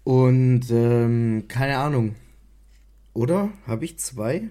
[0.05, 2.15] Und ähm, keine Ahnung.
[3.13, 3.51] Oder?
[3.67, 4.49] Habe ich zwei?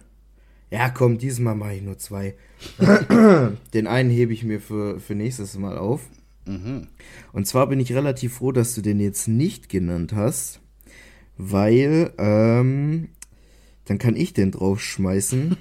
[0.70, 2.36] Ja, komm, dieses Mal mache ich nur zwei.
[3.74, 6.02] Den einen hebe ich mir für, für nächstes Mal auf.
[6.46, 6.88] Mhm.
[7.34, 10.60] Und zwar bin ich relativ froh, dass du den jetzt nicht genannt hast,
[11.38, 13.10] weil ähm,
[13.86, 15.58] dann kann ich den draufschmeißen.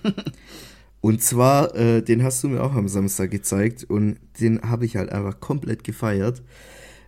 [1.01, 4.97] und zwar, äh, den hast du mir auch am Samstag gezeigt und den habe ich
[4.97, 6.43] halt einfach komplett gefeiert.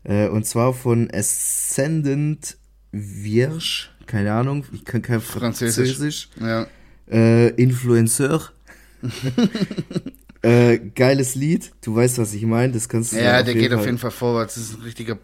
[0.05, 2.57] Äh, und zwar von Ascendant
[2.93, 5.97] Vierge, keine Ahnung, ich kann kein Französisch.
[5.97, 6.29] Französisch.
[6.41, 6.67] Ja.
[7.11, 8.51] Äh, Influenceur.
[10.43, 11.73] Äh, geiles Lied.
[11.83, 12.73] Du weißt, was ich meine.
[12.73, 13.17] Das kannst du.
[13.23, 13.79] Ja, der geht Fall.
[13.79, 14.55] auf jeden Fall vorwärts.
[14.55, 15.19] Das ist ein richtiger,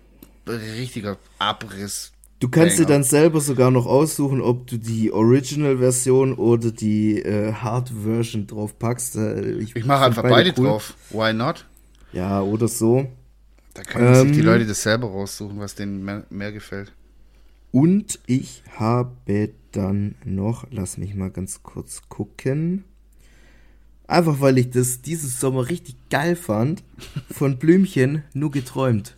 [0.46, 2.12] richtiger Abriss.
[2.40, 7.52] Du kannst dir dann selber sogar noch aussuchen, ob du die Original-Version oder die äh,
[7.52, 9.16] Hard-Version drauf packst.
[9.16, 10.66] Äh, ich, ich mache einfach beide, beide cool.
[10.66, 10.94] drauf.
[11.10, 11.66] Why not?
[12.12, 13.08] Ja, oder so.
[13.74, 16.92] Da können ähm, sich die Leute das selber raussuchen, was denen mehr, mehr gefällt.
[17.72, 22.84] Und ich habe dann noch, lass mich mal ganz kurz gucken.
[24.08, 26.82] Einfach weil ich das dieses Sommer richtig geil fand.
[27.30, 29.14] Von Blümchen nur geträumt.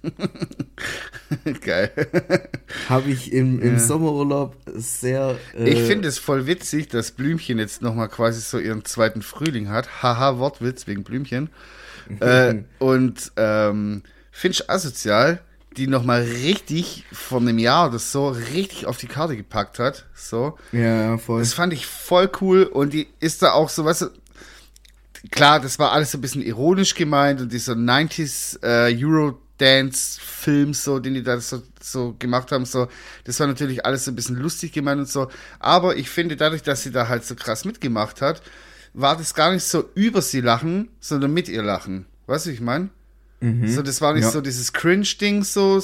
[1.64, 1.92] geil.
[2.88, 3.79] Habe ich im, im ja.
[3.79, 5.38] Sommerurlaub sehr.
[5.57, 9.68] Äh, ich finde es voll witzig, dass Blümchen jetzt nochmal quasi so ihren zweiten Frühling
[9.68, 10.03] hat.
[10.03, 11.50] Haha, Wortwitz wegen Blümchen.
[12.20, 15.40] äh, und ähm, Finch asozial,
[15.76, 20.07] die nochmal richtig von einem Jahr oder so richtig auf die Karte gepackt hat.
[20.14, 20.59] So.
[20.72, 21.38] Ja, voll.
[21.38, 24.11] Das fand ich voll cool und die ist da auch so, weißt du,
[25.30, 30.98] klar, das war alles so ein bisschen ironisch gemeint und dieser 90s äh, Eurodance-Film, so,
[30.98, 32.88] den die da so, so gemacht haben, so,
[33.24, 35.28] das war natürlich alles so ein bisschen lustig gemeint und so.
[35.59, 38.42] Aber ich finde, dadurch, dass sie da halt so krass mitgemacht hat,
[38.94, 42.06] war das gar nicht so über sie lachen, sondern mit ihr lachen.
[42.26, 42.90] Weißt du, ich meine?
[43.40, 43.68] Mhm.
[43.68, 44.30] So, das war nicht ja.
[44.30, 45.83] so dieses Cringe-Ding so,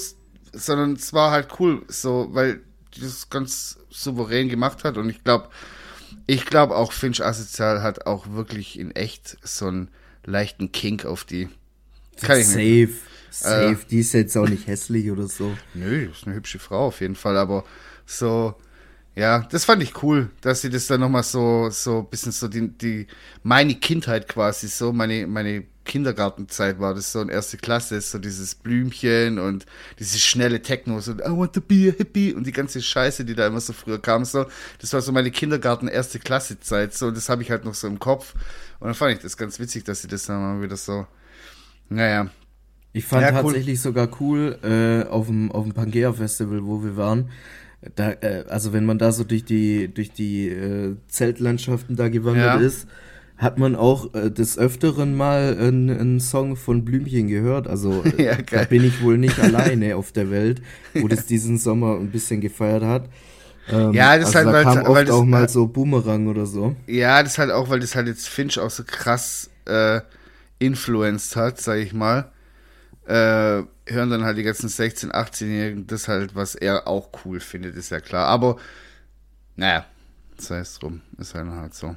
[0.52, 2.60] sondern es war halt cool, so, weil
[2.94, 5.48] die das ganz souverän gemacht hat und ich glaube,
[6.26, 9.90] ich glaube auch Finch Asozial hat auch wirklich in echt so einen
[10.24, 11.48] leichten Kink auf die.
[12.20, 12.90] Kann ich safe.
[13.30, 13.72] Safe.
[13.72, 15.56] Äh, die ist jetzt auch nicht hässlich oder so.
[15.74, 17.64] Nö, ist eine hübsche Frau auf jeden Fall, aber
[18.06, 18.54] so,
[19.14, 22.68] ja, das fand ich cool, dass sie das dann nochmal so, so bisschen so die,
[22.68, 23.06] die,
[23.42, 28.54] meine Kindheit quasi so, meine, meine Kindergartenzeit war das so in erste Klasse, so dieses
[28.54, 29.64] Blümchen und
[29.98, 33.34] diese schnelle Techno, so I want to be a hippie und die ganze Scheiße, die
[33.34, 34.44] da immer so früher kam, so,
[34.80, 37.86] das war so meine Kindergarten erste Klasse Zeit, so, das habe ich halt noch so
[37.86, 38.34] im Kopf
[38.80, 41.06] und dann fand ich das ganz witzig, dass sie das dann mal wieder so,
[41.88, 42.28] naja.
[42.92, 43.82] Ich fand ja, tatsächlich cool.
[43.82, 47.30] sogar cool, äh, auf dem, auf dem Pangea Festival, wo wir waren,
[47.94, 52.60] da, äh, also wenn man da so durch die, durch die äh, Zeltlandschaften da gewandert
[52.60, 52.66] ja.
[52.66, 52.88] ist,
[53.36, 57.68] hat man auch äh, des Öfteren mal einen Song von Blümchen gehört.
[57.68, 60.62] Also äh, ja, da bin ich wohl nicht alleine auf der Welt,
[60.94, 63.08] wo das diesen Sommer ein bisschen gefeiert hat.
[63.68, 66.46] Ähm, ja, das also halt, da kam oft weil auch mal halt so Boomerang oder
[66.46, 66.76] so.
[66.86, 70.00] Ja, das halt auch, weil das halt jetzt Finch auch so krass äh,
[70.58, 72.30] influenced hat, sag ich mal.
[73.06, 77.76] Äh, hören dann halt die ganzen 16-, 18-Jährigen das halt, was er auch cool findet,
[77.76, 78.26] ist ja klar.
[78.26, 78.56] Aber,
[79.56, 79.84] naja,
[80.36, 81.96] das heißt drum, ist halt, halt so.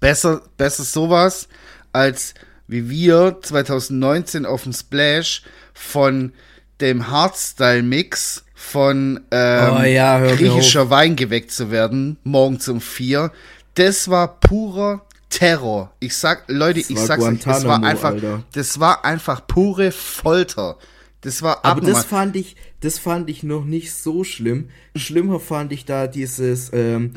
[0.00, 1.48] Besser, besser sowas,
[1.92, 2.34] als
[2.66, 5.42] wie wir 2019 auf dem Splash
[5.74, 6.32] von
[6.80, 13.32] dem Hardstyle-Mix von ähm, Oh ja, griechischer Wein geweckt zu werden, morgens um vier.
[13.74, 15.92] Das war purer Terror.
[16.00, 18.42] Ich sag, Leute, Das ich sag's euch, das war einfach, Alter.
[18.52, 20.76] das war einfach pure Folter.
[21.20, 21.94] Das war Aber abnormal.
[21.94, 24.70] das fand ich, das fand ich noch nicht so schlimm.
[24.96, 27.14] Schlimmer fand ich da dieses ähm,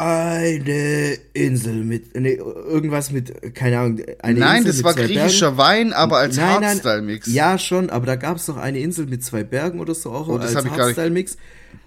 [0.00, 5.52] eine Insel mit nee, irgendwas mit keine Ahnung eine Nein, Insel das mit war griechischer
[5.52, 5.58] Bergen.
[5.58, 7.26] Wein, aber als Hardstyle-Mix.
[7.26, 10.26] Ja, schon, aber da gab es doch eine Insel mit zwei Bergen oder so auch
[10.28, 11.36] Oh, das als Hardstyle-Mix.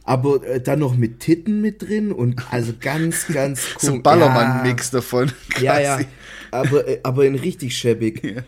[0.03, 3.93] Aber äh, dann noch mit Titten mit drin und also ganz, ganz So cool.
[3.95, 5.31] ein Ballermann-Mix davon.
[5.59, 6.03] Ja, ja, quasi.
[6.03, 6.09] ja.
[6.51, 8.43] Aber, äh, aber in richtig schäbig.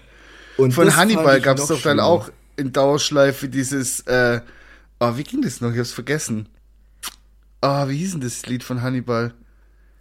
[0.57, 4.41] Und Von Hannibal gab es noch doch dann auch in Dauerschleife dieses, äh,
[4.99, 5.71] oh, wie ging das noch?
[5.73, 6.49] Ich hab's vergessen.
[7.61, 9.33] Ah, wie hieß denn das Lied von Hannibal?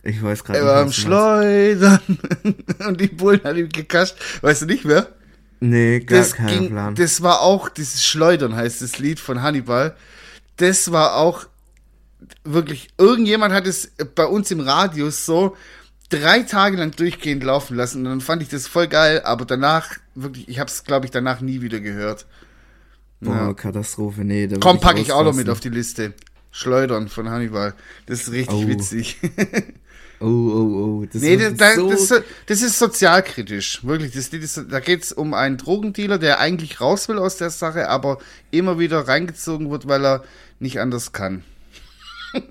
[0.05, 0.93] Ich weiß gerade Er war am.
[0.93, 1.99] Schleudern
[2.87, 4.17] und die Bullen haben ihn gekascht.
[4.43, 5.09] Weißt du nicht mehr?
[5.61, 6.95] Nee, gar Das kein ging, Plan.
[6.95, 9.97] das war auch, dieses Schleudern heißt das Lied von Hannibal.
[10.57, 11.47] Das war auch
[12.45, 15.57] wirklich, irgendjemand hat es bei uns im Radius so
[16.11, 19.97] drei Tage lang durchgehend laufen lassen und dann fand ich das voll geil, aber danach,
[20.15, 22.27] wirklich, ich hab's, glaube ich, danach nie wieder gehört.
[23.21, 24.47] Boah, Katastrophe, nee.
[24.61, 26.13] Komm, würd packe ich auch noch mit auf die Liste.
[26.51, 27.73] Schleudern von Hannibal.
[28.07, 28.69] Das ist richtig Oh.
[28.69, 29.19] witzig.
[30.25, 31.07] Oh, oh, oh.
[31.13, 33.85] Das Nee, das, so, das, ist, das ist sozialkritisch.
[33.85, 34.13] Wirklich.
[34.13, 37.89] Das, ist, da geht es um einen Drogendealer, der eigentlich raus will aus der Sache,
[37.91, 38.19] aber
[38.51, 40.25] immer wieder reingezogen wird, weil er
[40.61, 41.43] nicht anders kann.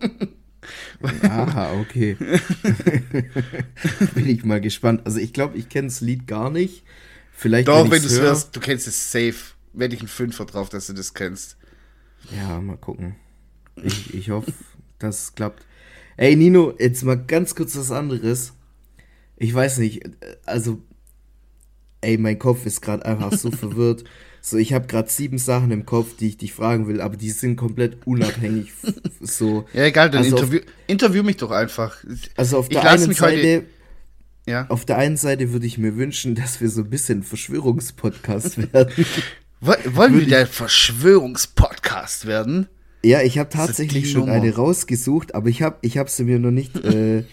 [1.23, 2.15] Aha, okay.
[4.15, 5.01] Bin ich mal gespannt.
[5.05, 6.83] Also ich glaube, ich kenne das Lied gar nicht.
[7.35, 9.35] Vielleicht Doch, wenn ich's du es hör- hörst, du kennst es safe.
[9.73, 11.57] Werde ich einen Fünfer drauf, dass du das kennst.
[12.37, 13.15] Ja, mal gucken.
[13.75, 14.53] Ich, ich hoffe,
[14.99, 15.65] dass es klappt.
[16.17, 18.53] Ey, Nino, jetzt mal ganz kurz was anderes.
[19.37, 20.03] Ich weiß nicht,
[20.45, 20.79] also,
[22.01, 24.03] ey, mein Kopf ist gerade einfach so verwirrt.
[24.41, 27.31] So, ich habe gerade sieben Sachen im Kopf, die ich dich fragen will, aber die
[27.31, 28.73] sind komplett unabhängig.
[29.21, 29.65] so.
[29.73, 32.03] Ja, egal, dann Also auf- interview, interview mich doch einfach.
[32.35, 33.63] Also auf Ich der einen Seite,
[34.45, 34.65] Ja.
[34.67, 39.05] auf der einen Seite würde ich mir wünschen, dass wir so ein bisschen Verschwörungspodcast werden.
[39.61, 42.67] Wo- Wollen wir der Verschwörungspodcast werden?
[43.05, 44.33] Ja, ich habe tatsächlich schon Nummer.
[44.33, 47.23] eine rausgesucht, aber ich habe ich hab sie mir noch nicht äh,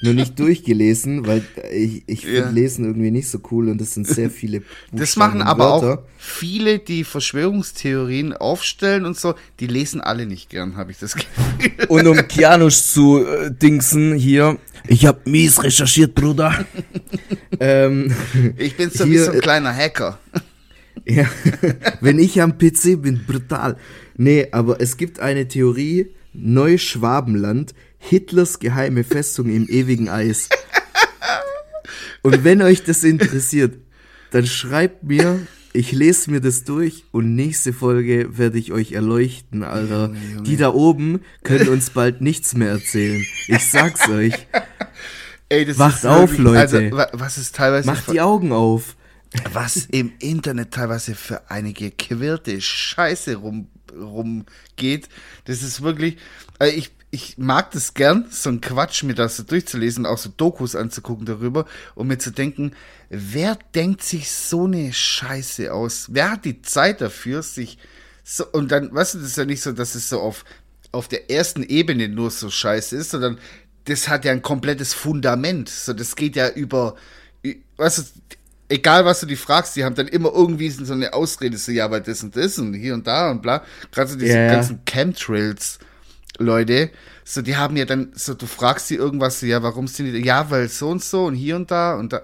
[0.00, 2.50] noch nicht durchgelesen, weil ich, ich finde Ja.
[2.50, 5.72] Lesen irgendwie nicht so cool und das sind sehr viele Buchstaben Das machen und aber
[5.72, 11.16] auch viele, die Verschwörungstheorien aufstellen und so, die lesen alle nicht gern, habe ich das
[11.16, 11.88] Gefühl.
[11.88, 16.64] Und um Kianusch zu äh, dingsen hier, ich habe mies recherchiert, Bruder.
[17.60, 18.14] ähm,
[18.56, 20.18] Ich bin so wie Hier, so ein kleiner Hacker.
[21.04, 21.26] Ja,
[22.00, 23.76] wenn ich am PC bin, brutal.
[24.18, 30.48] Nee, aber es gibt eine Theorie, Neuschwabenland, Hitlers geheime Festung im ewigen Eis.
[32.22, 33.76] Und wenn euch das interessiert,
[34.30, 35.38] dann schreibt mir,
[35.72, 40.12] ich lese mir das durch und nächste Folge werde ich euch erleuchten, Alter.
[40.44, 43.24] Die da oben können uns bald nichts mehr erzählen.
[43.46, 44.34] Ich sag's euch.
[45.48, 46.58] Ey, das Wacht ist auf, wirklich- Leute.
[46.60, 48.96] Also, wa- was ist teilweise Macht die Augen auf.
[49.52, 55.08] was im Internet teilweise für eine gequirlte Scheiße rum, rumgeht.
[55.44, 56.16] Das ist wirklich,
[56.58, 60.30] also ich, ich mag das gern, so ein Quatsch mir das so durchzulesen, auch so
[60.36, 62.72] Dokus anzugucken darüber und mir zu denken,
[63.08, 66.08] wer denkt sich so eine Scheiße aus?
[66.10, 67.78] Wer hat die Zeit dafür, sich
[68.24, 70.44] so, und dann, weißt du, das ist ja nicht so, dass es so auf,
[70.92, 73.38] auf der ersten Ebene nur so scheiße ist, sondern
[73.84, 75.70] das hat ja ein komplettes Fundament.
[75.70, 76.96] So, das geht ja über,
[77.78, 78.02] weißt du,
[78.68, 81.90] egal was du die fragst, die haben dann immer irgendwie so eine Ausrede, so, ja,
[81.90, 83.62] weil das und das und hier und da und bla.
[83.92, 84.52] Gerade so diese ja.
[84.52, 85.78] ganzen Chemtrails,
[86.38, 86.90] Leute,
[87.24, 90.24] so, die haben ja dann, so, du fragst sie irgendwas, so, ja, warum sind die,
[90.24, 92.22] ja, weil so und so und hier und da und da.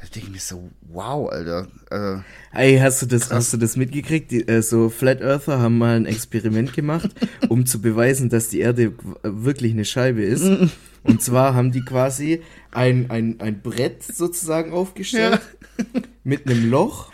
[0.00, 1.66] Da denke ich mir so, wow, Alter.
[1.90, 2.22] Also,
[2.52, 4.30] Ey, hast du das, hast du das mitgekriegt?
[4.30, 7.10] Die, äh, so Flat Earther haben mal ein Experiment gemacht,
[7.48, 8.92] um zu beweisen, dass die Erde
[9.24, 10.44] wirklich eine Scheibe ist.
[11.08, 15.40] Und zwar haben die quasi ein, ein, ein Brett sozusagen aufgestellt
[16.22, 17.12] mit einem Loch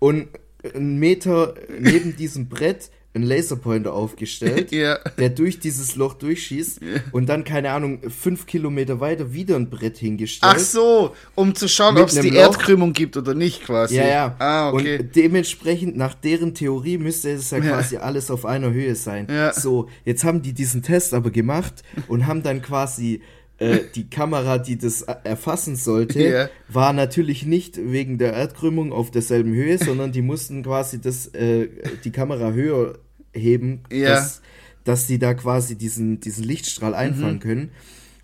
[0.00, 0.28] und
[0.74, 4.98] einen Meter neben diesem Brett einen Laserpointer aufgestellt, Ja.
[5.18, 6.80] der durch dieses Loch durchschießt
[7.12, 10.52] und dann, keine Ahnung, fünf Kilometer weiter wieder ein Brett hingestellt.
[10.56, 12.40] Ach so, um zu schauen, ob es die Loch.
[12.40, 13.96] Erdkrümmung gibt oder nicht, quasi.
[13.96, 14.36] Ja, ja.
[14.40, 14.98] Ah, okay.
[14.98, 19.28] Und dementsprechend, nach deren Theorie, müsste es ja quasi alles auf einer Höhe sein.
[19.30, 19.52] Ja.
[19.52, 23.20] So, jetzt haben die diesen Test aber gemacht und haben dann quasi
[23.58, 26.48] äh, die Kamera, die das äh, erfassen sollte, Ja.
[26.68, 31.68] war natürlich nicht wegen der Erdkrümmung auf derselben Höhe, sondern die mussten quasi das, äh,
[32.02, 32.98] die Kamera höher
[33.34, 34.10] heben, Ja.
[34.14, 34.40] dass,
[34.84, 36.96] dass die da quasi diesen, diesen Lichtstrahl Mhm.
[36.96, 37.70] einfangen können.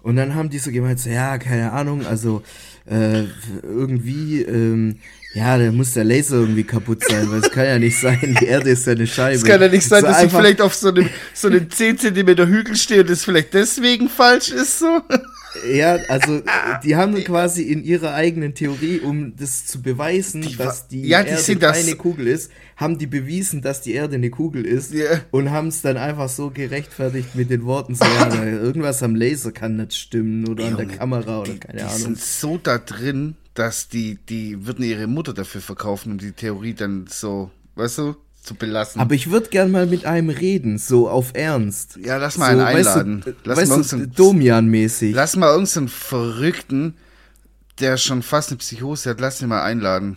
[0.02, 2.42] Und dann haben die so gemeint, so, ja, keine Ahnung, also
[2.86, 3.24] äh,
[3.62, 4.96] irgendwie, ähm,
[5.32, 8.46] ja, da muss der Laser irgendwie kaputt sein, weil es kann ja nicht sein, die
[8.46, 9.36] Erde ist ja eine Scheibe.
[9.36, 11.98] Es kann ja nicht sein, so dass ich vielleicht auf so einem, so einem 10
[11.98, 15.02] cm Hügel stehe und es vielleicht deswegen falsch ist, so.
[15.72, 16.42] Ja, also
[16.84, 21.22] die haben quasi in ihrer eigenen Theorie, um das zu beweisen, die dass die, ja,
[21.22, 25.20] die Erde keine Kugel ist, haben die bewiesen, dass die Erde eine Kugel ist yeah.
[25.32, 29.50] und haben es dann einfach so gerechtfertigt mit den Worten, so, ja, irgendwas am Laser
[29.52, 31.96] kann nicht stimmen oder Junge, an der Kamera oder keine die Ahnung.
[31.96, 36.32] Die sind so da drin, dass die, die würden ihre Mutter dafür verkaufen, um die
[36.32, 39.00] Theorie dann so, weißt du, zu belassen.
[39.00, 41.98] Aber ich würde gern mal mit einem reden, so auf Ernst.
[42.02, 43.18] Ja, lass mal so, einen einladen.
[43.18, 45.14] Weißt du, lass weißt mal Domian-mäßig.
[45.14, 46.94] Lass mal irgendeinen Verrückten,
[47.80, 50.16] der schon fast eine Psychose hat, lass ihn mal einladen.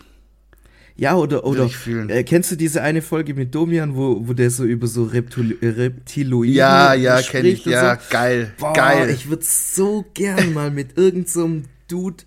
[0.96, 1.68] Ja, oder, oder
[2.08, 5.58] äh, kennst du diese eine Folge mit Domian, wo, wo der so über so Reptil
[5.60, 8.00] Reptiloiden Ja, ja, kenne ich, ja, so?
[8.10, 9.10] geil, Boah, geil.
[9.10, 12.24] Ich würde so gern mal mit irgendeinem so Dude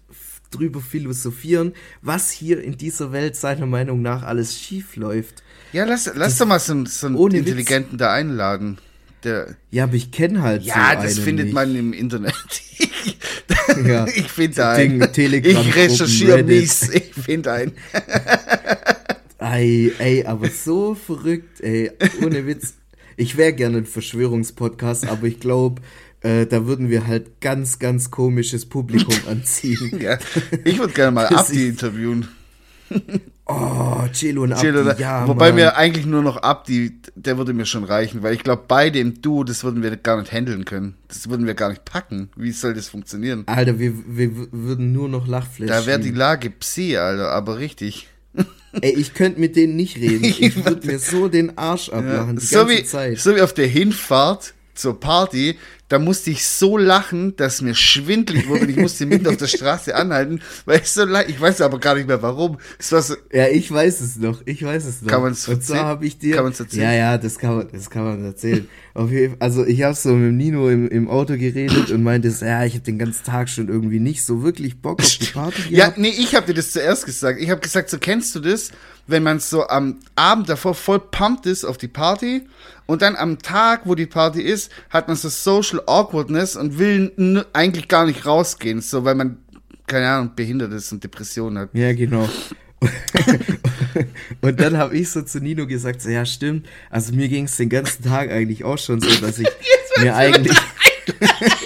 [0.50, 5.44] drüber philosophieren, was hier in dieser Welt seiner Meinung nach alles schief läuft.
[5.74, 8.00] Ja, lass, lass doch mal so, so einen Intelligenten Witz.
[8.00, 8.78] da einladen.
[9.24, 11.56] Der, ja, aber ich kenne halt Ja, so das findet nicht.
[11.56, 12.34] man im Internet.
[13.86, 15.02] ja, ich finde einen.
[15.02, 16.90] Ich recherchiere mies.
[16.90, 17.72] Ich finde einen.
[19.40, 21.92] ey, ey, aber so verrückt, ey.
[22.24, 22.76] Ohne Witz.
[23.20, 25.82] Ich wäre gerne ein Verschwörungspodcast, aber ich glaube,
[26.28, 30.00] äh, da würden wir halt ganz, ganz komisches Publikum anziehen.
[30.02, 30.18] ja,
[30.66, 32.28] ich würde gerne mal Abdi interviewen.
[33.46, 35.56] Oh, Celo und Abdi, Celo, ja, Wobei Mann.
[35.56, 39.22] mir eigentlich nur noch Abdi, der würde mir schon reichen, weil ich glaube, beide im
[39.22, 40.96] Duo, das würden wir gar nicht handeln können.
[41.08, 42.30] Das würden wir gar nicht packen.
[42.36, 43.44] Wie soll das funktionieren?
[43.46, 45.74] Alter, wir, wir würden nur noch Lachflächen.
[45.74, 48.10] Da wäre die Lage Psi, Alter, aber richtig.
[48.82, 50.26] Ey, ich könnte mit denen nicht reden.
[50.40, 53.20] Ich würde mir so den Arsch ablachen, ja, die so ganze wie, Zeit.
[53.20, 55.58] So wie auf der Hinfahrt zur Party,
[55.90, 59.48] da musste ich so lachen, dass mir schwindlig wurde und ich musste mitten auf der
[59.48, 62.58] Straße anhalten, weil ich so leicht, ich weiß aber gar nicht mehr warum.
[62.78, 65.10] Es war so, ja, ich weiß es noch, ich weiß es noch.
[65.10, 65.80] Kann man es erzählen?
[65.80, 66.84] habe ich dir, kann man's erzählen?
[66.84, 68.68] Ja, ja, das kann man, das kann man erzählen.
[68.94, 72.66] Auf jeden, also ich habe so mit Nino im, im Auto geredet und meinte, ja,
[72.66, 75.72] ich habe den ganzen Tag schon irgendwie nicht so wirklich Bock auf die Party gehabt.
[75.72, 77.40] Ja, nee, ich habe dir das zuerst gesagt.
[77.40, 78.72] Ich habe gesagt, so kennst du das,
[79.08, 82.46] wenn man so am Abend davor voll pumped ist auf die Party
[82.86, 87.46] und dann am Tag, wo die Party ist, hat man so Social Awkwardness und will
[87.54, 89.38] eigentlich gar nicht rausgehen, so weil man,
[89.88, 91.70] keine Ahnung, behindert ist und Depressionen hat.
[91.74, 92.30] Ja, genau.
[94.42, 97.58] und dann habe ich so zu Nino gesagt, so, ja stimmt, also mir ging es
[97.58, 99.48] den ganzen Tag eigentlich auch schon so, dass ich
[100.02, 100.58] mir eigentlich...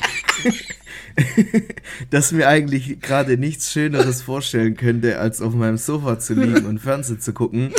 [2.10, 6.80] dass mir eigentlich gerade nichts Schöneres vorstellen könnte, als auf meinem Sofa zu liegen und
[6.80, 7.72] Fernsehen zu gucken.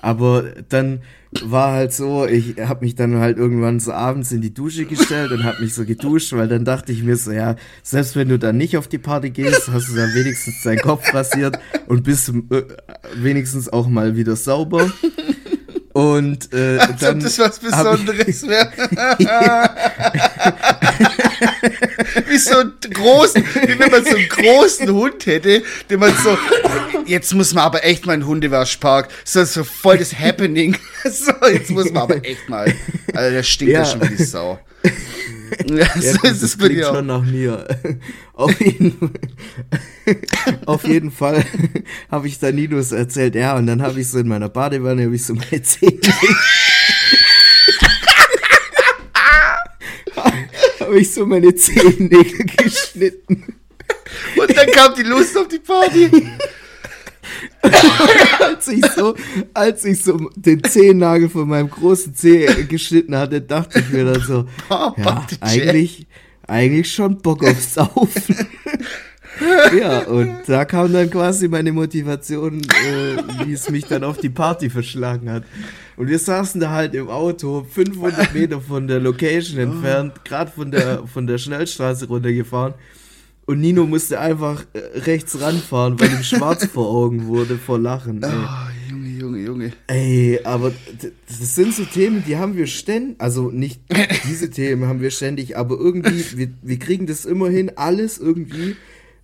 [0.00, 1.00] Aber dann
[1.42, 5.30] war halt so, ich habe mich dann halt irgendwann so abends in die Dusche gestellt
[5.30, 8.38] und habe mich so geduscht, weil dann dachte ich mir so, ja, selbst wenn du
[8.38, 12.30] dann nicht auf die Party gehst, hast du dann wenigstens deinen Kopf rasiert und bist
[12.30, 12.64] äh,
[13.14, 14.90] wenigstens auch mal wieder sauber.
[15.92, 18.70] Und äh, Als dann ob das was Besonderes wäre.
[22.30, 26.38] wie so einen großen, wie wenn man so einen großen Hund hätte, den man so,
[27.06, 30.76] jetzt muss man aber echt mal einen Hundewaschpark, so, so voll das Happening.
[31.02, 32.74] So, jetzt muss man aber echt mal.
[33.14, 34.58] Also der stinkt ja, ja schon wie die Sau.
[35.66, 37.66] Ja, ja so ist es dir schon nach mir.
[38.34, 39.10] Auf jeden,
[40.64, 41.44] auf jeden Fall
[42.10, 45.14] habe ich da Ninos erzählt, ja, und dann habe ich so in meiner Badewanne, habe
[45.14, 46.00] ich so meine Zähne
[50.90, 53.54] habe ich so meine Zehennägel geschnitten.
[54.36, 56.10] Und dann kam die Lust auf die Party.
[58.40, 59.14] als ich so,
[59.54, 64.22] als ich so den Zehennagel von meinem großen Zeh geschnitten hatte, dachte ich mir dann
[64.22, 66.08] so, oh, ja, eigentlich,
[66.48, 68.48] eigentlich schon Bock aufs Saufen.
[69.78, 74.30] ja, und da kam dann quasi meine Motivation, äh, wie es mich dann auf die
[74.30, 75.44] Party verschlagen hat.
[76.00, 80.70] Und wir saßen da halt im Auto, 500 Meter von der Location entfernt, gerade von
[80.70, 82.72] der, von der Schnellstraße runtergefahren.
[83.44, 88.22] Und Nino musste einfach äh, rechts ranfahren, weil ihm schwarz vor Augen wurde vor Lachen.
[88.22, 88.30] Ey.
[88.32, 89.72] Oh, Junge, Junge, Junge.
[89.88, 90.72] Ey, aber
[91.28, 93.82] das sind so Themen, die haben wir ständig, also nicht
[94.26, 98.74] diese Themen haben wir ständig, aber irgendwie, wir, wir kriegen das immer hin, alles irgendwie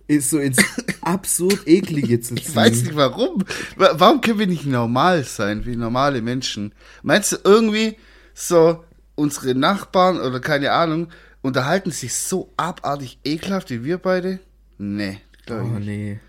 [0.07, 0.57] ist so ins
[1.01, 2.37] absurd eklige zu ziehen.
[2.37, 3.43] Ich weiß nicht warum.
[3.75, 6.73] Warum können wir nicht normal sein, wie normale Menschen?
[7.03, 7.97] Meinst du irgendwie
[8.33, 8.83] so
[9.15, 11.09] unsere Nachbarn oder keine Ahnung
[11.41, 14.39] unterhalten sich so abartig ekelhaft wie wir beide?
[14.77, 15.73] Nee, glaube ich.
[15.75, 16.19] Oh, nee.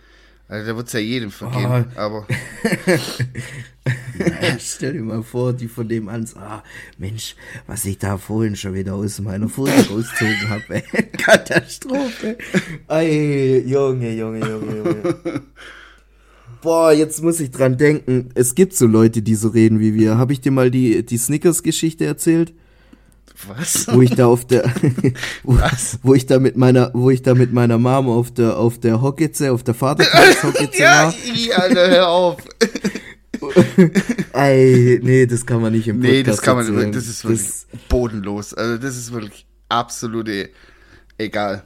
[0.50, 2.00] Also da wird es ja jedem vergehen, oh.
[2.00, 2.26] aber.
[4.58, 6.62] Stell dir mal vor, die von dem an, ah,
[6.96, 7.36] Mensch,
[7.66, 10.82] was ich da vorhin schon wieder aus meiner Folge rausgezogen habe.
[11.18, 12.38] Katastrophe.
[12.88, 15.42] Ey, Junge, Junge, Junge, Junge.
[16.62, 18.30] Boah, jetzt muss ich dran denken.
[18.34, 20.16] Es gibt so Leute, die so reden wie wir.
[20.16, 22.54] Habe ich dir mal die, die Snickers-Geschichte erzählt?
[23.46, 23.86] Was?
[23.92, 24.64] Wo ich da auf der,
[25.44, 25.98] wo, Was?
[26.02, 29.00] wo ich da mit meiner, wo ich da mit meiner Mom auf der, auf der
[29.00, 31.14] Hockitze, auf der Vatertags-Hockitze ja, war.
[31.34, 32.36] Ja, Alter, hör auf.
[34.32, 36.92] Ey, nee, das kann man nicht im Podcast Nee, das kann man, erzählen.
[36.92, 38.54] das ist wirklich das, bodenlos.
[38.54, 40.50] Also, das ist wirklich absolute,
[41.18, 41.64] egal.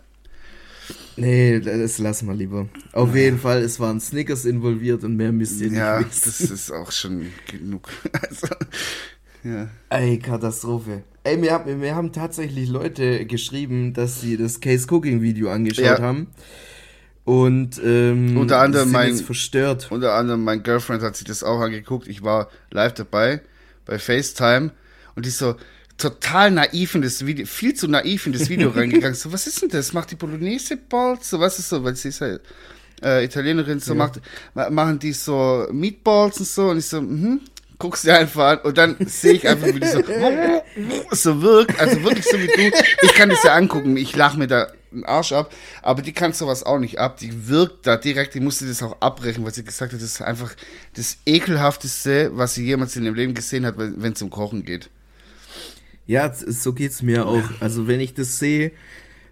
[1.17, 2.69] Nee, das lassen wir lieber.
[2.93, 3.23] Auf ja.
[3.23, 6.23] jeden Fall, es waren Snickers involviert und mehr müsst ihr nicht Ja, wissen.
[6.25, 7.89] das ist auch schon genug.
[8.13, 8.49] Also,
[9.45, 9.69] ja.
[9.91, 11.03] Ey, Katastrophe.
[11.25, 15.85] Ey, wir haben, wir haben tatsächlich Leute geschrieben, dass sie das Case Cooking Video angeschaut
[15.85, 16.01] ja.
[16.01, 16.29] haben.
[17.25, 19.89] Und ähm, unter anderem mein verstört.
[19.91, 22.09] Unter anderem mein Girlfriend hat sich das auch angeguckt.
[22.09, 23.41] Ich war live dabei
[23.87, 24.73] bei FaceTime
[25.15, 25.55] und die so
[25.99, 29.15] total naiv in das Video, viel zu naiv in das Video reingegangen.
[29.15, 29.93] So, was ist denn das?
[29.93, 31.31] Macht die Bolognese Balls?
[31.31, 31.85] So, was ist so?
[31.85, 32.39] Weil sie ist ja
[33.05, 33.99] äh, Italienerin, so ja.
[33.99, 34.21] macht,
[34.71, 37.41] machen die so Meatballs und so und ich so, mhm
[37.83, 40.01] guckst dir einfach an und dann sehe ich einfach, wie die so,
[41.11, 42.77] so wirkt, also wirklich so wie du.
[43.03, 45.53] Ich kann das ja angucken, ich lache mir da einen Arsch ab,
[45.83, 47.17] aber die kann sowas auch nicht ab.
[47.17, 50.23] Die wirkt da direkt, die musste das auch abbrechen, weil sie gesagt hat, das ist
[50.23, 50.55] einfach
[50.95, 54.89] das ekelhafteste, was sie jemals in ihrem Leben gesehen hat, wenn es um Kochen geht.
[56.07, 57.49] Ja, so geht's mir auch.
[57.59, 58.71] Also wenn ich das sehe,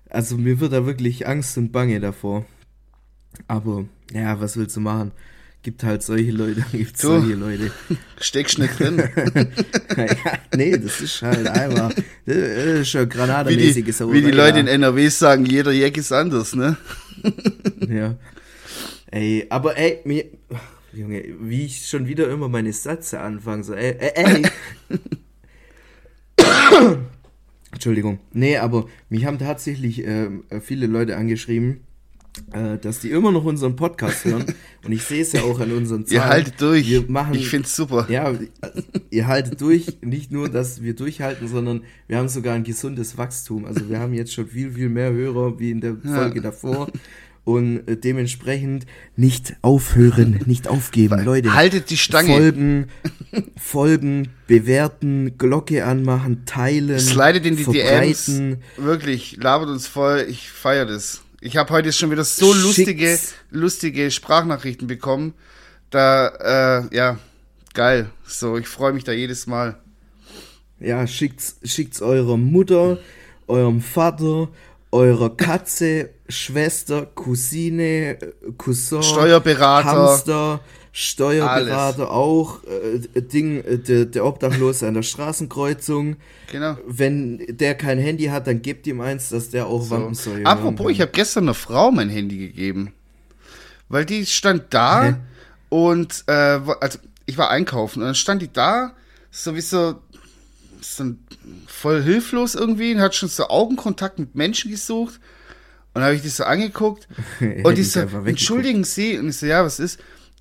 [0.09, 2.47] also mir wird da wirklich Angst und Bange davor.
[3.47, 5.13] Aber ja, was willst du machen?
[5.63, 7.71] Gibt halt solche Leute, gibt solche Leute.
[8.21, 8.99] Steckst nicht drin.
[9.97, 10.07] ja,
[10.55, 11.93] nee, das ist halt einfach,
[12.27, 16.13] das ist schon granatermäßiges Wie die, wie die Leute in NRW sagen, jeder Jack ist
[16.13, 16.77] anders, ne?
[17.89, 18.17] ja.
[19.11, 20.27] Ey, aber ey, mir,
[20.93, 24.43] Junge, wie ich schon wieder immer meine Sätze anfange, so, ey, ey, ey.
[27.73, 28.21] Entschuldigung.
[28.33, 30.29] Nee, aber mich haben tatsächlich äh,
[30.61, 31.81] viele Leute angeschrieben,
[32.53, 34.45] äh, dass die immer noch unseren Podcast hören.
[34.85, 36.23] Und ich sehe es ja auch an unseren Zahlen.
[36.23, 36.89] Ihr haltet durch.
[36.89, 38.07] Wir machen, ich finde es super.
[38.09, 38.33] Ja,
[39.11, 39.99] ihr haltet durch.
[40.01, 43.65] Nicht nur, dass wir durchhalten, sondern wir haben sogar ein gesundes Wachstum.
[43.65, 46.43] Also wir haben jetzt schon viel, viel mehr Hörer wie in der Folge ja.
[46.43, 46.89] davor.
[47.45, 51.55] Und äh, dementsprechend nicht aufhören, nicht aufgeben, Leute.
[51.55, 52.29] Haltet die Stange.
[52.29, 52.87] Folgen,
[53.57, 56.99] folgen, bewerten, Glocke anmachen, teilen.
[57.01, 58.31] Slidet in die DMs.
[58.77, 60.27] Wirklich, labert uns voll.
[60.29, 61.23] Ich feiere das.
[61.43, 62.63] Ich habe heute schon wieder so Schickt's.
[62.63, 63.19] lustige,
[63.51, 65.33] lustige Sprachnachrichten bekommen.
[65.89, 67.19] Da, äh, ja,
[67.73, 68.11] geil.
[68.27, 69.79] So, ich freue mich da jedes Mal.
[70.79, 72.99] Ja, schickt's, schickt's eurer Mutter,
[73.49, 74.49] eurem Vater,
[74.93, 78.19] eurer Katze, Schwester, Cousine,
[78.59, 80.61] Cousin, Steuerberater, Hamster,
[80.93, 82.11] Steuerberater Alles.
[82.11, 86.17] auch, äh, Ding, äh, der, der Obdachlose an der Straßenkreuzung.
[86.51, 86.77] Genau.
[86.87, 90.13] Wenn der kein Handy hat, dann gebt ihm eins, dass der auch so.
[90.15, 90.45] soll.
[90.45, 92.93] Apropos, ich habe gestern einer Frau mein Handy gegeben.
[93.89, 95.15] Weil die stand da Hä?
[95.69, 98.93] und, äh, also ich war einkaufen und dann stand die da,
[99.31, 100.01] sowieso
[100.81, 101.05] so
[101.67, 105.21] voll hilflos irgendwie und hat schon so Augenkontakt mit Menschen gesucht.
[105.93, 107.09] Und habe ich die so angeguckt
[107.65, 109.99] und die so, entschuldigen Sie, und ich so, ja, was ist?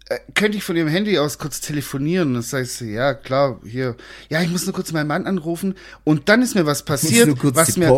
[0.09, 2.29] Äh, könnte ich von ihrem Handy aus kurz telefonieren?
[2.29, 3.95] Und dann sagst du, ja, klar, hier.
[4.29, 5.75] Ja, ich muss nur kurz meinen Mann anrufen.
[6.03, 7.89] Und dann ist mir was passiert, was mir,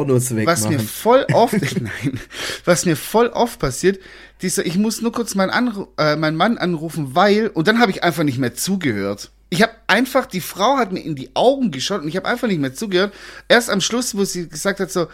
[0.46, 2.20] was mir voll oft, nein,
[2.66, 4.00] was mir voll oft passiert.
[4.42, 7.92] Dieser, ich muss nur kurz meinen, Anru äh, meinen Mann anrufen, weil, und dann habe
[7.92, 9.32] ich einfach nicht mehr zugehört.
[9.50, 12.48] Ich habe einfach, die Frau hat mir in die Augen geschaut und ich habe einfach
[12.48, 13.14] nicht mehr zugehört.
[13.48, 15.08] Erst am Schluss, wo sie gesagt hat, so,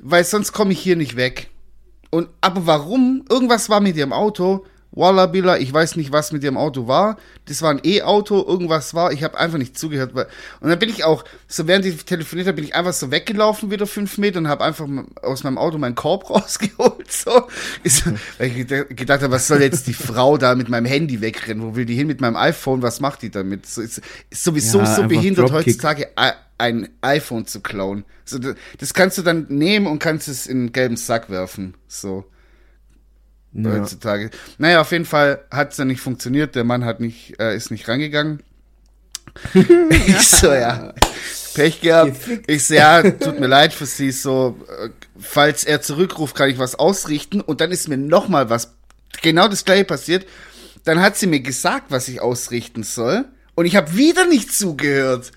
[0.00, 1.50] weil sonst komme ich hier nicht weg.
[2.10, 3.24] Und, aber warum?
[3.28, 4.64] Irgendwas war mit ihrem Auto
[4.96, 7.16] Wallabilla, ich weiß nicht, was mit ihrem Auto war.
[7.46, 9.12] Das war ein E-Auto, irgendwas war.
[9.12, 10.14] Ich habe einfach nicht zugehört.
[10.14, 13.70] Und dann bin ich auch, so während ich telefoniert habe, bin ich einfach so weggelaufen,
[13.70, 14.86] wieder fünf Meter und habe einfach
[15.22, 17.10] aus meinem Auto meinen Korb rausgeholt.
[17.10, 17.48] So.
[17.82, 18.04] Ist,
[18.38, 21.62] weil ich gedacht habe, was soll jetzt die Frau da mit meinem Handy wegrennen?
[21.62, 22.82] Wo will die hin mit meinem iPhone?
[22.82, 23.66] Was macht die damit?
[23.66, 26.10] So, ist, ist sowieso ja, so behindert heutzutage
[26.56, 28.04] ein iPhone zu klauen.
[28.24, 28.38] So,
[28.78, 31.74] das kannst du dann nehmen und kannst es in einen gelben Sack werfen.
[31.88, 32.24] So
[33.54, 33.70] ja.
[33.70, 34.30] heutzutage.
[34.58, 36.54] Naja, auf jeden Fall hat es dann nicht funktioniert.
[36.54, 38.42] Der Mann hat nicht, äh, ist nicht rangegangen.
[39.54, 40.92] ich so, ja.
[41.54, 42.16] Pech gehabt.
[42.46, 44.10] Ich so, ja, tut mir leid für sie.
[44.10, 47.40] So, äh, falls er zurückruft, kann ich was ausrichten.
[47.40, 48.74] Und dann ist mir nochmal was,
[49.22, 50.26] genau das gleiche passiert.
[50.84, 53.24] Dann hat sie mir gesagt, was ich ausrichten soll.
[53.54, 55.32] Und ich habe wieder nicht zugehört.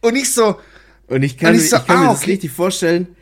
[0.00, 0.58] Und ich so.
[1.06, 2.32] Und ich kann, ich so, ich kann ah, mir das okay.
[2.32, 3.16] richtig vorstellen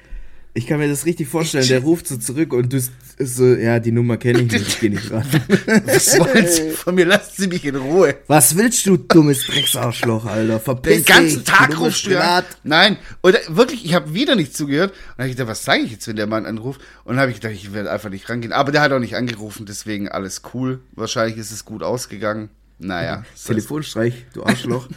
[0.57, 2.81] Ich kann mir das richtig vorstellen, der ruft so zurück und du
[3.19, 5.23] so, ja, die Nummer kenne ich nicht, ich gehe nicht ran.
[5.85, 7.05] Was wollen Sie von mir?
[7.05, 8.15] Lassen Sie mich in Ruhe.
[8.27, 10.59] Was willst du, dummes Drecksarschloch, Alter?
[10.59, 12.43] Verpiss Den ganzen Tag rufst du an.
[12.65, 14.93] Nein, oder wirklich, ich habe wieder nicht zugehört.
[14.93, 16.81] Und dann habe ich gedacht, was sage ich jetzt, wenn der Mann anruft?
[17.05, 18.55] Und dann habe ich gedacht, ich werde einfach nicht rangehen.
[18.55, 20.81] Aber der hat auch nicht angerufen, deswegen alles cool.
[20.93, 22.49] Wahrscheinlich ist es gut ausgegangen.
[22.79, 23.27] Naja.
[23.45, 24.89] Telefonstreich, du Arschloch.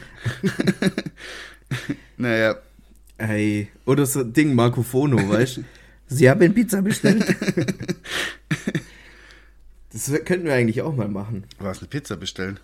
[2.17, 2.55] naja.
[3.19, 5.63] Ey, oder so ein Ding, Marco Fono, weißt du?
[6.07, 7.23] Sie haben Pizza bestellt.
[9.93, 11.43] das könnten wir eigentlich auch mal machen.
[11.59, 12.59] Was, eine Pizza bestellen?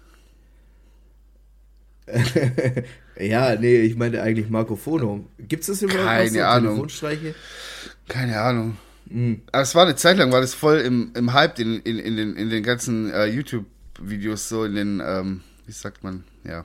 [3.20, 5.28] ja, nee, ich meine eigentlich Marco Fono.
[5.40, 6.70] Gibt es das überhaupt Keine so Ahnung.
[6.70, 7.36] Telefonstreiche?
[8.08, 8.78] Keine Ahnung.
[9.08, 9.42] Mhm.
[9.52, 12.16] Aber es war eine Zeit lang, war das voll im, im Hype in, in, in,
[12.16, 16.64] den, in den ganzen uh, YouTube-Videos, so in den, ähm, wie sagt man, ja.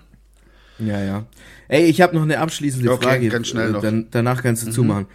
[0.81, 1.27] Ja, ja.
[1.69, 3.29] Ey, ich habe noch eine abschließende okay, Frage.
[3.29, 3.83] Ganz schnell noch.
[3.83, 4.73] Dann, danach kannst du mhm.
[4.73, 5.07] zumachen.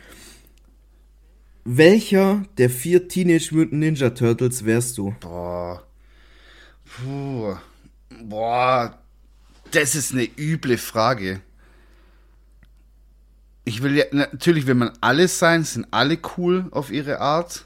[1.65, 5.15] Welcher der vier Teenage Mutant Ninja Turtles wärst du?
[5.19, 5.83] Boah.
[6.85, 7.55] Puh.
[8.23, 8.99] Boah.
[9.71, 11.41] Das ist eine üble Frage.
[13.65, 17.65] Ich will ja, natürlich will man alles sein, sind alle cool auf ihre Art.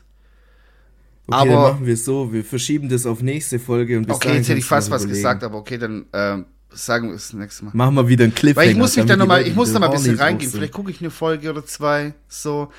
[1.28, 4.16] Okay, aber dann machen wir es so, wir verschieben das auf nächste Folge und bis
[4.16, 7.66] Okay, jetzt hätte ich fast was gesagt, aber okay, dann ähm, sagen wir es nächste
[7.66, 7.72] Mal.
[7.74, 8.66] Machen wir wieder einen Cliffhanger.
[8.66, 10.52] Weil ich muss mich dann nochmal, ich muss da mal ein bisschen reingehen.
[10.52, 12.72] Vielleicht gucke ich eine Folge oder zwei, so.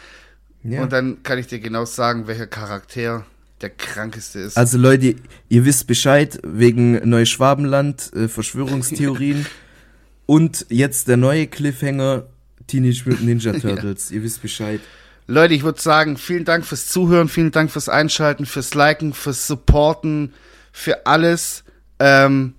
[0.62, 0.82] Ja.
[0.82, 3.24] Und dann kann ich dir genau sagen, welcher Charakter
[3.61, 4.57] der krankeste ist.
[4.57, 5.16] Also Leute,
[5.49, 9.47] ihr wisst Bescheid wegen Neuschwabenland, äh, Verschwörungstheorien
[10.26, 12.26] und jetzt der neue Cliffhanger
[12.66, 14.11] Teenage Mutant Ninja Turtles.
[14.11, 14.16] ja.
[14.16, 14.80] Ihr wisst Bescheid.
[15.26, 19.47] Leute, ich würde sagen, vielen Dank fürs Zuhören, vielen Dank fürs Einschalten, fürs Liken, fürs
[19.47, 20.32] Supporten,
[20.72, 21.62] für alles.
[21.99, 22.55] Ähm,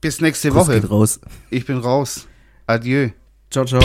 [0.00, 0.74] bis nächste Kuss Woche.
[1.50, 2.26] Ich bin raus.
[2.66, 3.10] Adieu.
[3.50, 3.82] Ciao, ciao.